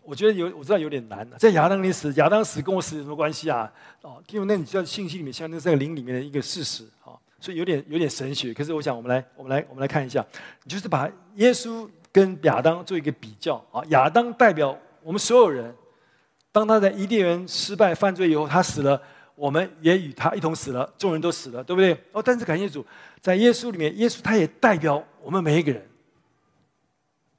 [0.01, 1.29] 我觉得有，我知道有点难。
[1.37, 3.69] 在亚当里死，亚当死跟我死有什么关系啊？
[4.01, 8.53] 哦，因为那你知道信息里面，像那在灵里面的一个事实哦，所以有点有点神学。
[8.53, 10.25] 可是我想，我们来，我们来，我们来看一下，
[10.67, 13.83] 就是把耶稣跟亚当做一个比较啊。
[13.89, 15.73] 亚当代表我们所有人，
[16.51, 19.01] 当他在伊甸园失败犯罪以后，他死了，
[19.35, 21.93] 我们也与他一同死了，众人都死了，对不对？
[22.11, 22.85] 哦，但是感谢主，
[23.21, 25.85] 在耶稣里面，耶稣他也代表我们每一个人。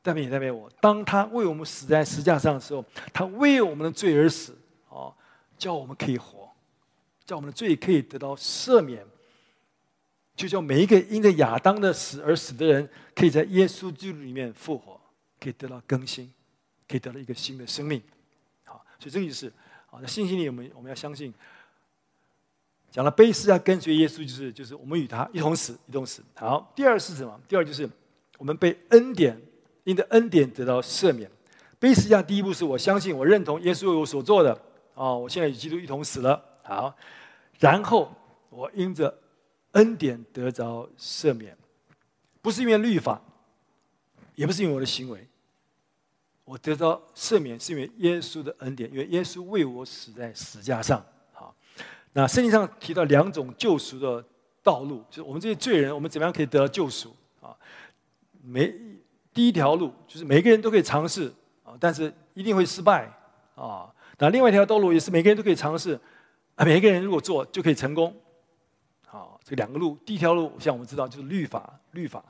[0.02, 2.82] 代表也代表我，当他为我们死在十字架上的时候，
[3.12, 4.56] 他为我们的罪而死，
[4.88, 5.12] 哦，
[5.58, 6.48] 叫我们可以活，
[7.26, 9.04] 叫我们的罪可以得到赦免，
[10.40, 14.98] 就叫每一个因着亚当的死而死的人，可以在耶稣基督里面复活，
[15.38, 16.32] 可以得到更新，
[16.88, 18.02] 可以得到一个新的生命，
[18.64, 19.52] 好，所以这个意思，
[19.90, 21.34] 啊，在信心里我们我们要相信，
[22.90, 26.22] 讲了背十字架跟随耶稣，就是就是我们与他一同死，一同死。
[26.34, 27.40] 好，第二是什么？
[27.46, 27.88] 第二就是
[28.38, 29.40] 我们被恩典。
[29.84, 31.28] 因着恩典得到赦免，
[31.78, 34.56] 背十字架第一步是我相信，我认同耶稣为我所做的。
[34.92, 36.40] 哦，我现在与基督一同死了。
[36.62, 36.94] 好，
[37.58, 38.14] 然后
[38.50, 39.12] 我因着
[39.72, 41.56] 恩典得着赦免，
[42.42, 43.20] 不是因为律法，
[44.34, 45.26] 也不是因为我的行为，
[46.44, 51.04] 我得到赦免是因为耶稣的恩典，因为耶稣为我死在十架上。
[51.32, 51.54] 好，
[52.12, 54.24] 那圣经上提到两种救赎的
[54.62, 57.14] 道路，就是我们这些罪人，我们怎么样可以得到救赎？
[57.40, 57.56] 啊，
[58.42, 58.74] 每。
[59.32, 63.08] 第一条路就是每个人都可以尝试啊，但是一定会失败
[63.54, 63.88] 啊。
[64.18, 65.98] 那另外一条道路也是每个人都可以尝试
[66.56, 68.12] 啊，每个人如果做就可以成功。
[69.12, 72.22] 好，这两个路，第一条路像我们知道就是律法，律法，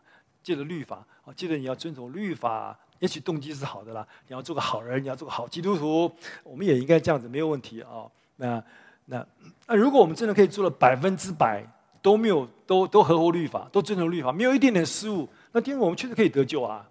[0.42, 6.10] 借着律法啊，记得你要遵守律法，也许动机是好的啦，你要做个好人，你要做个好基督徒，
[6.42, 8.08] 我们也应该这样子，没有问题啊。
[8.36, 8.64] 那
[9.04, 9.26] 那
[9.66, 11.62] 那如果我们真的可以做了百分之百
[12.00, 16.88] 都没有都都合乎律法，都遵守律法，没有一点点失误，那因为我们确实可以得救啊。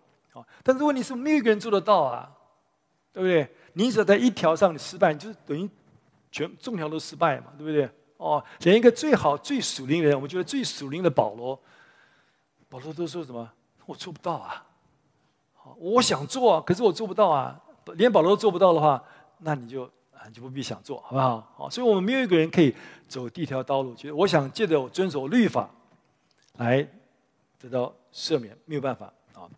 [0.61, 2.31] 但是问题是没有一个人做得到啊，
[3.11, 3.49] 对不对？
[3.73, 5.67] 你只要在一条上你失败，你就是等于
[6.31, 7.89] 全众条都失败嘛，对不对？
[8.19, 11.57] 哦，连一个最好最属灵的人，我们觉得最属灵的保罗，
[12.67, 13.49] 保罗都说什么？
[13.85, 14.65] 我做不到啊！
[15.77, 17.57] 我想做啊，可是我做不到啊。
[17.95, 19.01] 连保罗都做不到的话，
[19.37, 19.89] 那你就
[20.27, 21.53] 你就不必想做，好不好？
[21.55, 22.75] 好，所以我们没有一个人可以
[23.07, 25.69] 走第一条道路，就是我想借着我遵守律法
[26.57, 26.85] 来
[27.57, 29.49] 得到赦免，没有办法啊。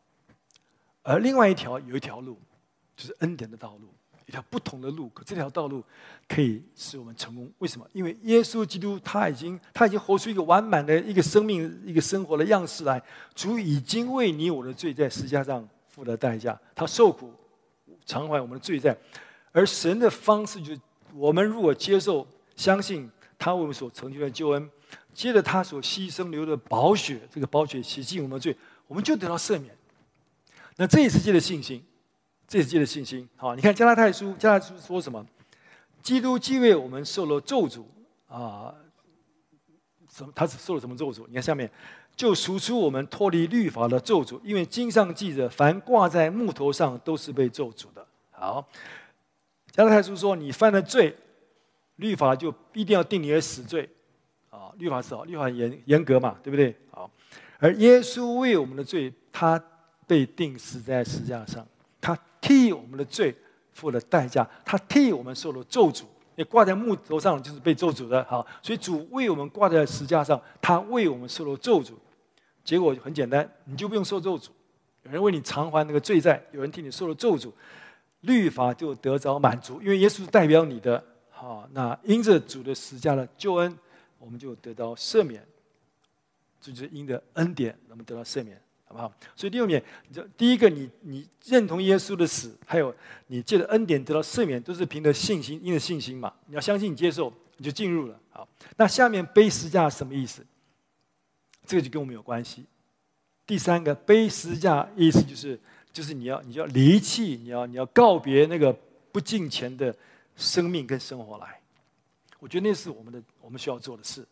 [1.01, 2.39] 而另外一条有一条路，
[2.95, 3.89] 就是恩典的道路，
[4.31, 5.09] 一条不同的路。
[5.09, 5.83] 可这条道路
[6.25, 7.51] 可以使我们成功。
[7.57, 7.85] 为什么？
[7.91, 13.01] 因为耶稣基督他已经他已经活出一个完满的一个生命、一个生活的样式来。
[13.35, 17.33] 主已经为你我的罪在十字架上付了代价，他受苦
[18.05, 18.95] 偿还我们的罪债。
[19.51, 20.79] 而神的方式就是，
[21.13, 22.25] 我们如果接受、
[22.55, 24.69] 相信他为我们所成就的救恩，
[25.13, 28.55] 接着他所牺牲流的宝血，这个宝血洗净我们的罪，
[28.87, 29.75] 我们就得到赦免。
[30.77, 31.83] 那这一次借的信心，
[32.51, 35.25] 这一次借的信心，好，你看加拉太书，加拉太书说什么？
[36.03, 37.85] 基督既为我们受了咒诅
[38.27, 38.75] 啊，
[40.11, 40.33] 什么？
[40.35, 41.23] 他是受了什么咒诅？
[41.29, 41.71] 你看下面，
[42.13, 48.05] 就赎出我们脱离律法的咒诅，因为经上记着，凡挂在木头上都是被咒诅的。
[48.31, 48.67] 好，
[49.71, 51.15] 加拉太书说，你犯了罪，
[51.95, 53.89] 律法就必定要定你的死罪。
[54.49, 56.75] 啊，律法是好，律法严严格嘛，对不对？
[56.89, 57.09] 好，
[57.59, 59.57] 而耶稣为我们的罪，他
[60.05, 61.65] 被定死在十字架上，
[62.01, 63.33] 他替我们的罪
[63.71, 66.03] 付了代价，他替我们受了咒诅。
[66.37, 68.23] 也挂在木头上，就是被咒诅的。
[68.23, 71.91] 好，所以主为我们挂在十架上，他为我们受了咒诅。
[72.63, 74.47] 结果很简单，你就不用受咒诅。
[75.03, 77.51] 有人为你偿还那个罪债，有人替你受了咒诅，
[78.21, 79.81] 律法就得着满足。
[79.81, 83.77] 因为耶稣代表你的，好，那因着主的十字架的救恩，
[84.17, 85.45] 我们就得到赦免。
[86.61, 88.59] 这就是因着恩典，我们得到赦免。
[88.91, 89.13] 好不好？
[89.37, 89.81] 所以第二点，
[90.11, 92.93] 就第一个，你你认同耶稣的死，还有
[93.27, 96.33] 你借着恩典得到赦免，都是凭着信心，因着信心嘛。
[96.47, 98.19] 你要相信，你接受，你就进入了。
[98.31, 100.45] 好，那下面背十字架什么意思？
[101.65, 102.65] 这个就跟我们有关系。
[103.47, 105.57] 第三个背十字架意思就是，
[105.93, 108.75] 就是你要你要离弃，你要你要告别那个
[109.11, 109.95] 不敬虔的
[110.35, 111.59] 生命跟生活来。
[112.39, 114.25] 我觉得那是我们的我们需要做的事。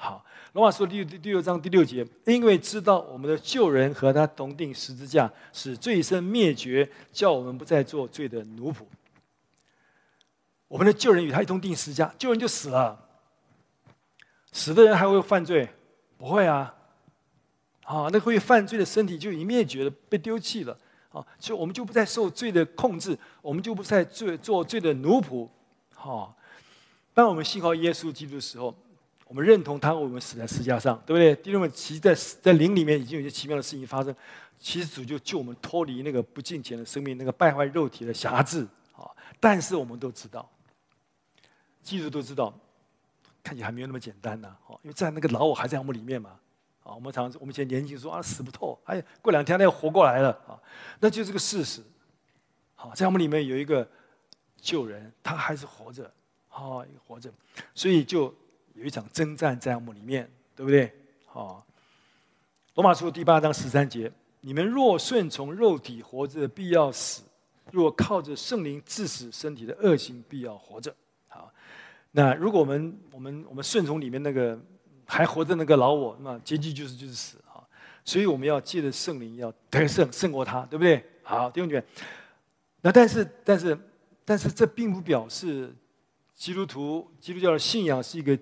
[0.00, 8.82] 好，罗马书第第六章第六节，因为知道我们的旧人和他同钉十字架，使罪身灭绝，叫我们不再做罪的奴仆。
[10.68, 13.08] 我们的旧人与他一同钉十字架，旧人就死了。
[14.52, 15.68] 死的人还会犯罪？
[16.16, 16.72] 不会啊。
[17.82, 20.78] 啊，那会犯罪的身体就已经灭绝了，被丢弃了。
[21.08, 25.48] 啊，所以我们就不再受罪的控制，我们就不再罪做罪的奴仆。
[25.92, 26.36] 好，
[27.12, 28.72] 当我们信靠耶稣基督的时候。
[29.28, 31.36] 我们认同他我们死在十字架上，对不对？
[31.36, 34.14] 弟兄们，其实在在灵里面已经有些奇妙的事情发生。
[34.58, 38.66] 其实主就救我们脱离那个不敬虔的生命，那个败坏肉体的辖制
[38.96, 39.06] 啊。
[39.38, 40.50] 但是我们都知道，
[41.80, 42.52] 基督都知道，
[43.40, 44.56] 看起来还没有那么简单呢。
[44.66, 46.30] 哦，因为在那个老我还在我们里面嘛。
[46.82, 50.58] 啊，我们常我们以前年轻说啊，死不透，哎，过两天他又活过来了啊，
[50.98, 51.80] 那就是个事实。
[52.74, 53.88] 好，在我们里面有一个
[54.56, 56.10] 旧人，他还是活着，
[56.48, 57.30] 好，活着，
[57.74, 58.34] 所以就。
[58.78, 60.92] 有一场征战在我们里面，对不对？
[61.26, 61.66] 好，
[62.74, 64.10] 罗马书第八章十三节：
[64.40, 67.24] 你们若顺从肉体活着，必要死；
[67.72, 70.94] 若靠着圣灵致死身体的恶行，必要活着。
[71.26, 71.52] 好，
[72.12, 74.56] 那如果我们我们我们顺从里面那个
[75.04, 77.58] 还活着那个老我，那结局就是就是死啊！
[78.04, 81.04] 所以我们要借着圣灵要得胜，胜过他，对不对？
[81.24, 81.84] 好，弟兄姐妹，
[82.82, 83.76] 那但是但是
[84.24, 85.74] 但是这并不表示
[86.36, 88.38] 基督徒基督教的信仰是一个。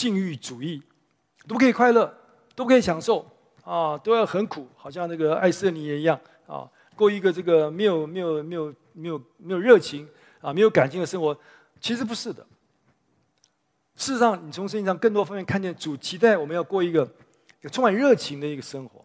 [0.00, 0.82] 禁欲主义，
[1.46, 2.06] 都不可以快乐，
[2.54, 3.30] 都不可以享受
[3.62, 10.08] 啊，都要很苦，好像那个爱色尼也一样啊，过一个这个没有没有没有没有没有热情
[10.40, 11.38] 啊，没有感情的生活。
[11.82, 12.46] 其实不是的。
[13.94, 17.06] 事实上，你从圣经上更多方面看见，主期待我们要过一个
[17.70, 19.04] 充满热情的一个生活，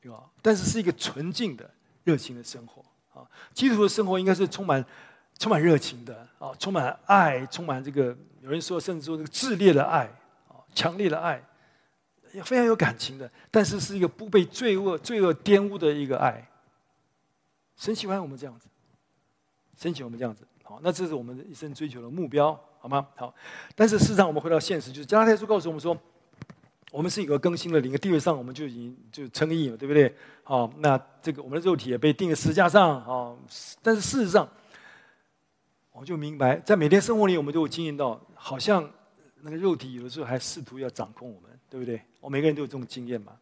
[0.00, 0.24] 对吧？
[0.42, 1.70] 但是是一个纯净的
[2.02, 3.22] 热情的生活啊。
[3.54, 4.84] 基督徒的生活应该是充满
[5.38, 8.16] 充满热情的啊，充满爱，充满这个。
[8.46, 10.04] 有人说，甚至说这个炽烈的爱，
[10.46, 11.42] 啊，强烈的爱，
[12.32, 16.48] 也非常有感情的，但是是一个不被罪恶、罪恶玷污的一个爱。
[17.76, 18.68] 神喜欢我们这样子，
[19.76, 23.04] 神喜欢我们这样子，好，那这是我们一生追求的目标，好吗？
[23.16, 23.34] 好，
[23.74, 25.98] 但是事实上，我们回到现实，就是加拉太书告诉我们说，
[26.92, 30.14] 我们是一个更新的灵，地位上我们就已经就称义了，对不对？
[30.44, 33.36] 好，那这个我们的肉体也被钉在十字架上，啊，
[33.82, 34.48] 但是事实上。
[35.98, 38.88] 我就明白，在每天生活里，我们都有经验到，好像
[39.40, 41.98] 那个肉体有的时候还试图要掌控我们，对不对？
[42.20, 43.32] 我每个人都有这种经验嘛。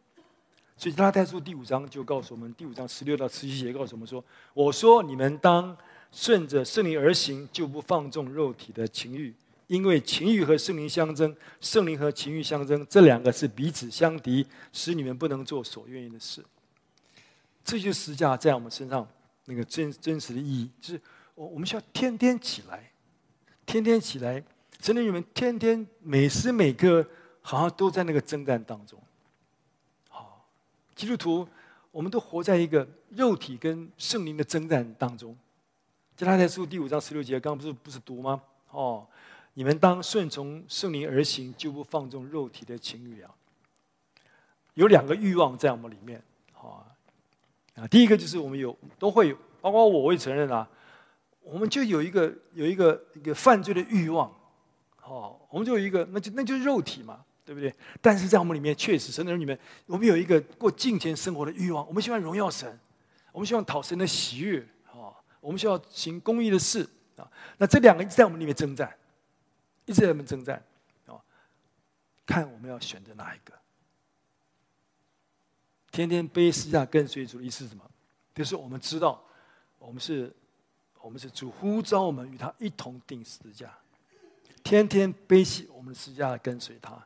[0.77, 4.23] 所以，加拉太书第五章就告诉我们，第五章十六到十七节告诉我们说
[4.55, 5.75] ：“我说你们当
[6.13, 9.33] 顺着圣灵而行，就不放纵肉体的情欲，
[9.67, 16.41] 因为情欲和圣灵相争，圣灵和情欲相争，这两个是彼此相敌，使你们不能做所愿意的事。”
[17.65, 19.05] 这就是十架在我们身上
[19.43, 21.01] 那个真真实的意义，就是。
[21.35, 22.91] 我我们需要天天起来，
[23.65, 24.41] 天天起来，
[24.81, 27.05] 神的儿女们天天每时每刻
[27.41, 28.97] 好像都在那个征战当中。
[30.09, 30.47] 好，
[30.95, 31.47] 基督徒，
[31.91, 35.37] 我们都活在一个肉体跟圣灵的征战当中。
[36.15, 38.41] 加拉太书第五章十六节，刚刚不是不是读吗？
[38.71, 39.05] 哦，
[39.55, 43.29] 你们当顺从圣灵而行，就不放纵肉体的情欲啊。
[44.75, 46.23] 有两个欲望在我们里面，
[46.53, 46.85] 好
[47.75, 50.65] 啊，第一个就是我们有都会有，包括我会承认啊。
[51.45, 54.33] 我们就有一个有一个一个犯罪的欲望，
[55.03, 57.71] 哦，我们就有一个，那就那就是肉体嘛，对不对？
[58.01, 61.87] 但是在我们里面，确实，神的人里面，我们有一个过敬虔生活的欲望。
[61.87, 62.79] 我们希望荣耀神，
[63.31, 66.81] 我们希望讨神的喜悦，啊，我们需要行公益的事
[67.15, 67.29] 啊。
[67.59, 68.91] 那这两个一直在我们里面征战，
[69.85, 70.59] 一直在我们征战，
[71.05, 71.21] 啊，
[72.25, 73.53] 看我们要选择哪一个。
[75.91, 77.87] 天天背十字架跟随主的意思是什么？
[78.33, 79.23] 就是我们知道，
[79.77, 80.35] 我们是。
[81.05, 83.71] 我们是主呼召我们与他一同钉十字架，
[84.63, 86.97] 天天背起我们十字架跟随他，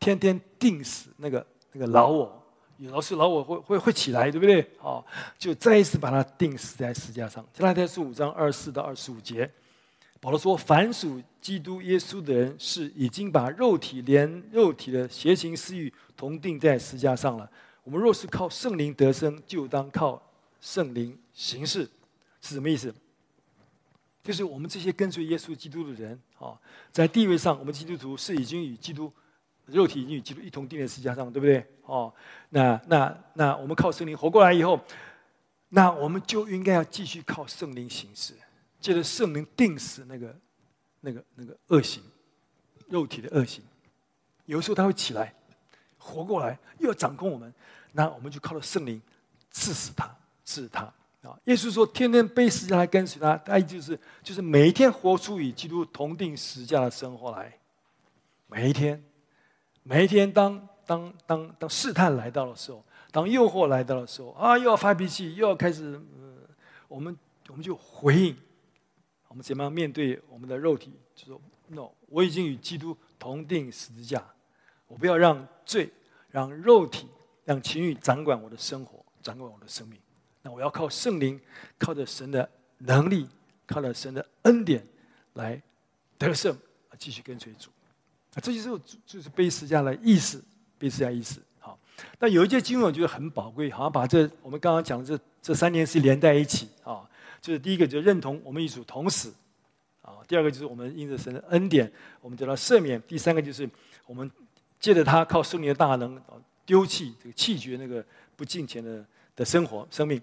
[0.00, 2.42] 天天钉死那个那个老我。
[2.78, 4.68] 有老是老我会会会起来，对不对？
[4.80, 5.06] 好，
[5.38, 7.46] 就再一次把它钉死在十字架上。
[7.52, 9.48] 加拉太书五章二十四到二十五节，
[10.20, 17.48] 保罗说：“凡属基督耶稣的人，是已经把肉体连肉体的邪情私欲同钉在十字架上了。
[17.84, 20.20] 我们若是靠圣灵得生，就当靠
[20.60, 21.88] 圣灵行事。”
[22.42, 22.92] 是什么意思？
[24.24, 26.58] 就是我们这些跟随耶稣基督的人，啊，
[26.90, 29.12] 在地位上，我们基督徒是已经与基督。
[29.66, 31.66] 肉体已经与基督一同定在世界上，对不对？
[31.84, 32.12] 哦，
[32.50, 34.78] 那那那我们靠圣灵活过来以后，
[35.70, 38.34] 那我们就应该要继续靠圣灵行事，
[38.78, 40.36] 借着圣灵定死那个
[41.00, 42.02] 那个那个恶行，
[42.88, 43.64] 肉体的恶行。
[44.44, 45.34] 有时候他会起来，
[45.96, 47.50] 活过来，又要掌控我们，
[47.92, 49.00] 那我们就靠着圣灵
[49.50, 50.14] 治死他，
[50.44, 50.92] 治死他
[51.24, 51.38] 啊！
[51.44, 57.58] 耶稣说：“天天背十字架来跟随他，他就是就是每一天活出与基督同钉十字架的生活来，
[58.46, 59.02] 每一天。”
[59.86, 66.00] 每一天当，当当当试探来到的时候，当诱惑来到的时候，啊，又要发脾气，又要开始，
[66.88, 67.14] 我们
[67.48, 68.34] 我们就回应，
[69.28, 70.94] 我们怎么样面对我们的肉体？
[71.14, 74.24] 就说，no，我已经与基督同钉十字架，
[74.86, 75.92] 我不要让罪、
[76.30, 77.06] 让肉体、
[77.44, 80.00] 让情欲掌管我的生活，掌管我的生命。
[80.44, 81.40] 那我要靠圣灵，
[81.78, 83.26] 靠着神的能力，
[83.66, 84.86] 靠着神的恩典
[85.32, 85.60] 来
[86.18, 86.54] 得胜，
[86.98, 87.70] 继续跟随主。
[88.34, 90.44] 啊，这就是就是背十字架的意思，
[90.78, 91.40] 背十字架意思。
[91.58, 91.78] 好，
[92.18, 97.08] 那有一节经文我觉得很宝贵，好像把这我们刚刚讲的这这三件事连在一起啊。
[97.40, 99.32] 就是第一个就认同我们与主同死，
[100.00, 101.90] 啊，第二个就是我们因着神的恩典，
[102.20, 103.00] 我们得到赦免。
[103.02, 103.68] 第三个就是
[104.06, 104.30] 我们
[104.80, 106.20] 借着他靠圣灵的大能，
[106.64, 109.04] 丢弃这个弃绝那个不敬虔的
[109.36, 110.20] 的生活生命。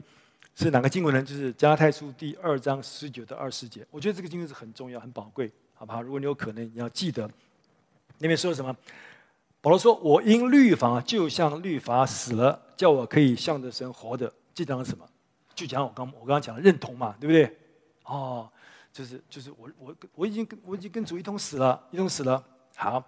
[0.53, 1.23] 是哪个经文呢？
[1.23, 3.87] 就是加太书第二章十九到二十节。
[3.89, 6.01] 我觉得这个经文是很重要、很宝贵，好不好？
[6.01, 7.29] 如果你有可能，你要记得。
[8.17, 8.75] 那边说什么？
[9.61, 15.07] 保罗说：“我因律法就像律法死了，叫我可以向着神活着。”这讲什么？
[15.55, 17.57] 就讲我刚我刚刚讲的认同嘛，对不对？
[18.03, 18.49] 哦，
[18.91, 22.43] 就是就是我我我已经跟我已经跟主一同死了，一同死了。
[22.75, 23.03] 好，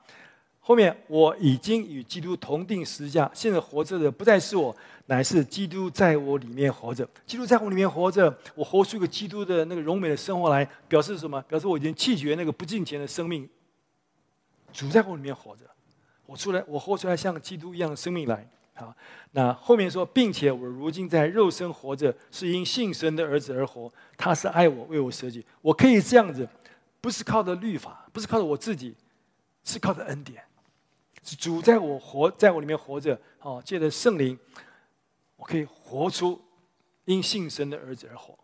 [0.65, 4.73] 后面我已经与基督同钉十字架，现在活着的不再是我，
[5.07, 7.05] 乃是基督在我里面活着。
[7.25, 11.41] 基督在我里面活着，我活出一个基督的那个荣美的生活来，表示什么？
[11.49, 13.47] 表示我已经弃绝那个不敬虔的生命。
[14.71, 15.65] 主在我里面活着，
[16.25, 18.49] 我出来，我活出来像基督一样的生命来。
[18.75, 18.95] 好，
[19.31, 23.91] 那后面说，并且我如今在肉身活着，是因信神的儿子而活。
[24.15, 25.45] 他是爱我，为我舍己。
[25.61, 26.47] 我可以这样子，
[27.01, 28.95] 不是靠着律法，不是靠着我自己，
[29.65, 30.41] 是靠着恩典。
[31.23, 33.19] 是主在我活，在我里面活着。
[33.41, 34.39] 哦，借着圣灵，
[35.35, 36.41] 我可以活出
[37.03, 38.37] 因信神的儿子而活，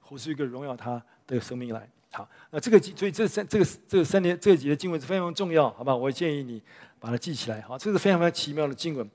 [0.00, 1.88] 活出一个荣耀他的生命来。
[2.10, 5.94] 好，那这个所以这三这个这个三年这几节经文是非常重要，好吧？
[5.94, 6.60] 我建议你
[6.98, 7.60] 把它记起来。
[7.60, 9.08] 好，这是非常非常奇妙的经文。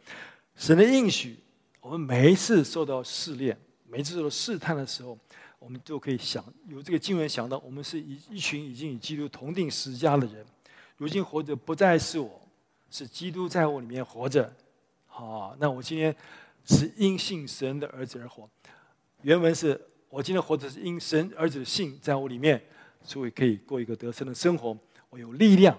[0.55, 1.37] 神的应许，
[1.81, 5.17] 我们每一次受到试炼，每一次受到试探的时候，
[5.59, 10.45] 我们都可以想有这个经文想到，我们是一一群已经与基督同定十字架的人，
[10.95, 12.41] 如今活着不再是我，
[12.89, 14.53] 是基督在我里面活着。
[15.07, 16.15] 好，那我今天
[16.65, 18.49] 是因信神的儿子而活。
[19.21, 19.79] 原文是
[20.09, 22.61] 我今天活着是因神儿子的信在我里面。
[23.01, 24.77] 所以可以过一个得胜的生活，
[25.09, 25.75] 我有力量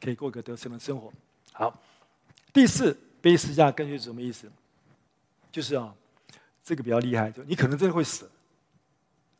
[0.00, 1.12] 可以过一个得胜的生活。
[1.52, 1.80] 好，
[2.52, 4.50] 第四，背十字架根据是什么意思？
[5.52, 5.94] 就是啊，
[6.64, 8.28] 这个比较厉害，就你可能真的会死。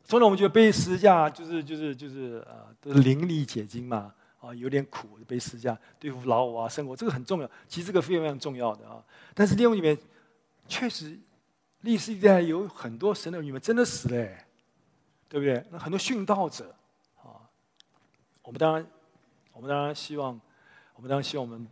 [0.07, 4.15] 通常我们觉得背十字架就是就是就是啊，都是临历解经嘛，
[4.47, 7.51] 啊，有点苦，背十字架对付老我啊，生活这个很重要。
[7.67, 9.03] 其实这个非常非常重要的啊。
[9.35, 9.99] 但是经文里面
[10.69, 11.19] 确实
[11.81, 14.29] 历史历代有很多神的儿女们真的死了，
[15.29, 15.65] 对不对？
[15.71, 16.75] 那很多殉道者
[17.17, 17.43] 啊。
[18.43, 18.87] 我们当然，
[19.53, 20.41] 我们当然希望，
[20.95, 21.67] 我们当然希望我们，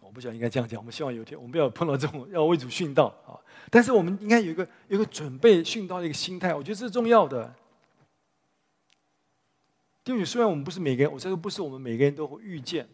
[0.00, 0.78] 我不晓得应该这样讲。
[0.80, 3.38] 我们希望有一天，我们不要碰到这种要为主殉道啊。
[3.70, 7.54] 但是我们应该有一个有一个准备殉道的一个心态，我觉得这是重要的。
[10.08, 12.88] 弟兄，虽然我们不是每个人，我这个不是我们每个人都会遇见，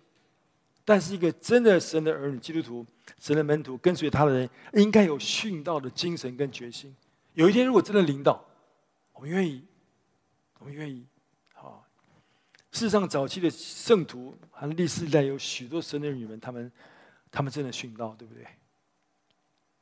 [0.84, 2.84] 但是一个真的神的儿女、基督徒、
[3.20, 6.92] 神的门徒、跟随他的人，应该有殉道的精神跟决心。
[7.34, 8.44] 有一天，如果真的领导，
[9.12, 9.64] 我们愿意，
[10.58, 11.06] 我们愿意。
[12.72, 16.72] 事实上，早期的圣徒和历史代有许多神的儿女们，他们，
[17.30, 18.44] 他们真的殉道，对不对？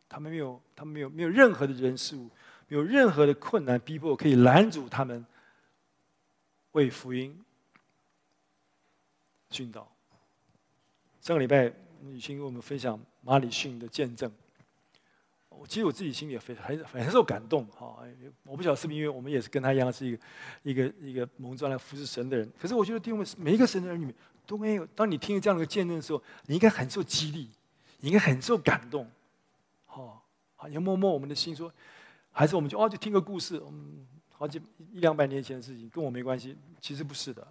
[0.07, 2.29] 他们没有，他们没有，没有任何的人事物，
[2.69, 5.25] 没有任何的困难逼迫可以拦阻他们
[6.73, 7.39] 为福音
[9.51, 9.91] 殉道。
[11.21, 11.73] 上个礼拜，
[12.05, 14.31] 雨欣跟我们分享马里逊的见证。
[15.49, 17.99] 我其实我自己心里也非常很很受感动哈。
[18.43, 20.23] 我不晓得是不是因为我们也是跟他一样是一个
[20.63, 22.51] 一个一个蒙召来服侍神的人。
[22.59, 24.13] 可是我觉得弟兄们每一个神的儿女
[24.47, 24.87] 都没有。
[24.87, 27.51] 当你听了这样的见证的时候，你应该很受激励，
[28.01, 29.09] 你应该很受感动。
[29.85, 31.71] 好，好，要摸摸我们的心，说
[32.33, 34.07] 还是我们就哦就听个故事，嗯，
[34.43, 34.61] 好几
[34.93, 36.57] 一两百年前的事情跟我没关系。
[36.81, 37.47] 其实不是的。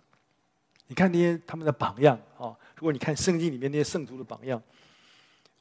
[0.88, 4.62] 你看那些他们的榜样啊，如果你看圣经里面那些圣徒的榜样，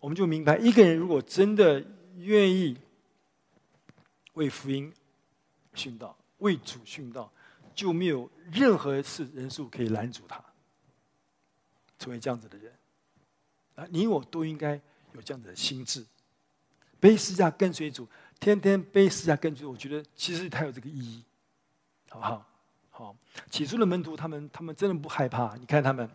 [0.01, 1.81] 我们就明白，一个人如果真的
[2.17, 2.77] 愿意
[4.33, 4.93] 为福音
[5.73, 7.31] 殉道、为主殉道，
[7.77, 10.45] 就没有任何事人数可以拦阻他
[11.97, 12.73] 成为这样子的人。
[13.77, 14.73] 啊，你我都应该
[15.13, 16.05] 有这样子的心智，
[16.99, 18.09] 背十字架跟随主，
[18.41, 21.23] 天天背十字架跟随，我觉得其实它有这个意义，
[22.09, 22.47] 好不好？
[22.89, 23.17] 好，
[23.51, 25.55] 起初的门徒，他们他们真的不害怕。
[25.57, 26.11] 你看他们，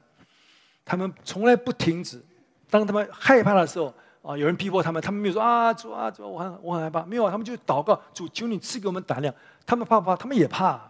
[0.83, 2.21] 他们从来不停止。
[2.69, 7.05] 当他们害怕的时候，啊，有人逼迫他们，他们没有说啊，主啊，主啊，我很我很害怕。
[7.05, 9.33] 没有，他们就祷告，主，求你赐给我们胆量。
[9.65, 10.15] 他们怕不怕？
[10.15, 10.81] 他们也怕，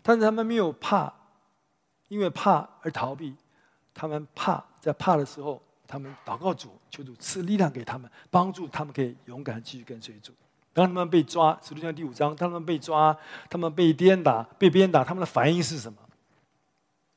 [0.00, 1.12] 但是他们没有怕，
[2.06, 3.34] 因为怕而逃避。
[3.92, 10.32] 他们怕，在怕的时候，他们祷告主，求主赐力量给他们，帮助他们可以勇敢继续跟随主。
[10.78, 13.16] 当他们被抓，《使徒行》第五章，他们被抓，
[13.50, 15.98] 他们被鞭打，被鞭打，他们的反应是什么？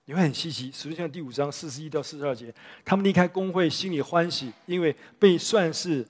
[0.05, 2.51] 你会很稀奇，《使徒行》第五章四十一到四十二节，
[2.83, 6.03] 他们离开工会，心里欢喜，因为被算是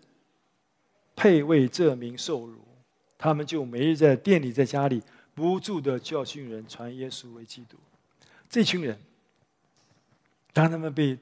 [1.13, 2.61] 配为这名受辱。
[3.17, 5.03] 他们就每日在店里，在家里
[5.35, 7.75] 不住的教训人，传耶稣为基督。
[8.49, 8.97] 这群人，
[10.53, 11.19] 当他们被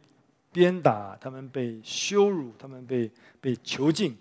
[0.51, 3.09] 鞭打，他们被羞辱，他们被
[3.41, 4.15] 被囚禁。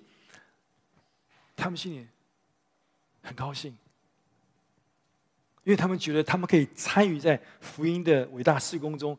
[1.60, 2.06] 他们心里
[3.20, 3.72] 很高兴，
[5.64, 9.18] 因为他们觉得他们可以参与在福音的伟大事工中，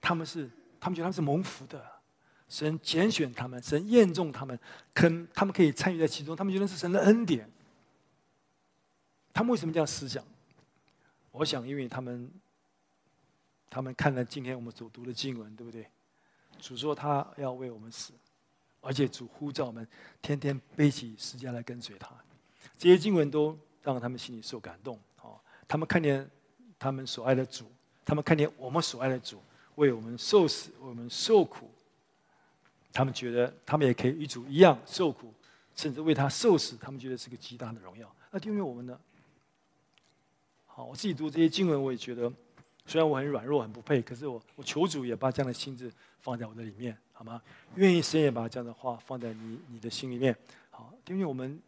[0.00, 1.84] 他们是他们觉得他们是蒙福的，
[2.48, 4.58] 神拣选他们，神验中他们，
[4.94, 7.50] 肯他们可以参与在其中，他们觉得是神的恩典。
[9.32, 10.24] 他们为什么这样思想？
[11.32, 12.30] 我想，因为他们
[13.68, 15.86] 他们看了今天我们所读的经文，对不对？
[16.60, 18.12] 主说他要为我们死。
[18.80, 19.86] 而且主呼召我们
[20.22, 22.10] 天天背起十字架来跟随他，
[22.78, 24.98] 这些经文都让他们心里受感动。
[25.22, 26.28] 哦，他们看见
[26.78, 27.70] 他们所爱的主，
[28.04, 29.42] 他们看见我们所爱的主
[29.74, 31.70] 为我们受死，为我们受苦，
[32.92, 35.32] 他们觉得他们也可以与主一样受苦，
[35.76, 38.10] 甚至为他受死，他们觉得是个极大的荣耀。
[38.30, 38.98] 那因为我们呢？
[40.66, 42.32] 好，我自己读这些经文，我也觉得
[42.90, 45.88] 虽然我很软弱、很不配，可是我我求主也把这样的心志
[46.18, 46.98] 放在我的里面。
[47.12, 47.40] 好吗？
[47.76, 50.34] 愿意神也把这样的话放在你你的心里面。
[50.70, 51.60] 好，因为我们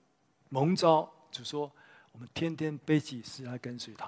[0.48, 1.70] 蒙召，主说
[2.10, 4.06] 我们天天背起十字架跟随他。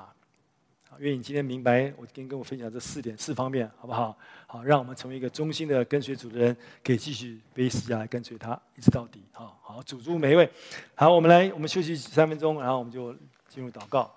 [0.89, 4.19] 好，愿你今天明白我今天跟我分享这四点四方面，好不好？
[4.49, 9.23] 好，让我们成为一个忠心的跟随主的人，可以继续背十字架来跟随他，一直到底。
[9.31, 10.51] 好，好，主祝每一位。
[10.97, 13.15] 好，我们来，我们休息三分钟，然后我们就
[13.49, 14.13] 进入祷告。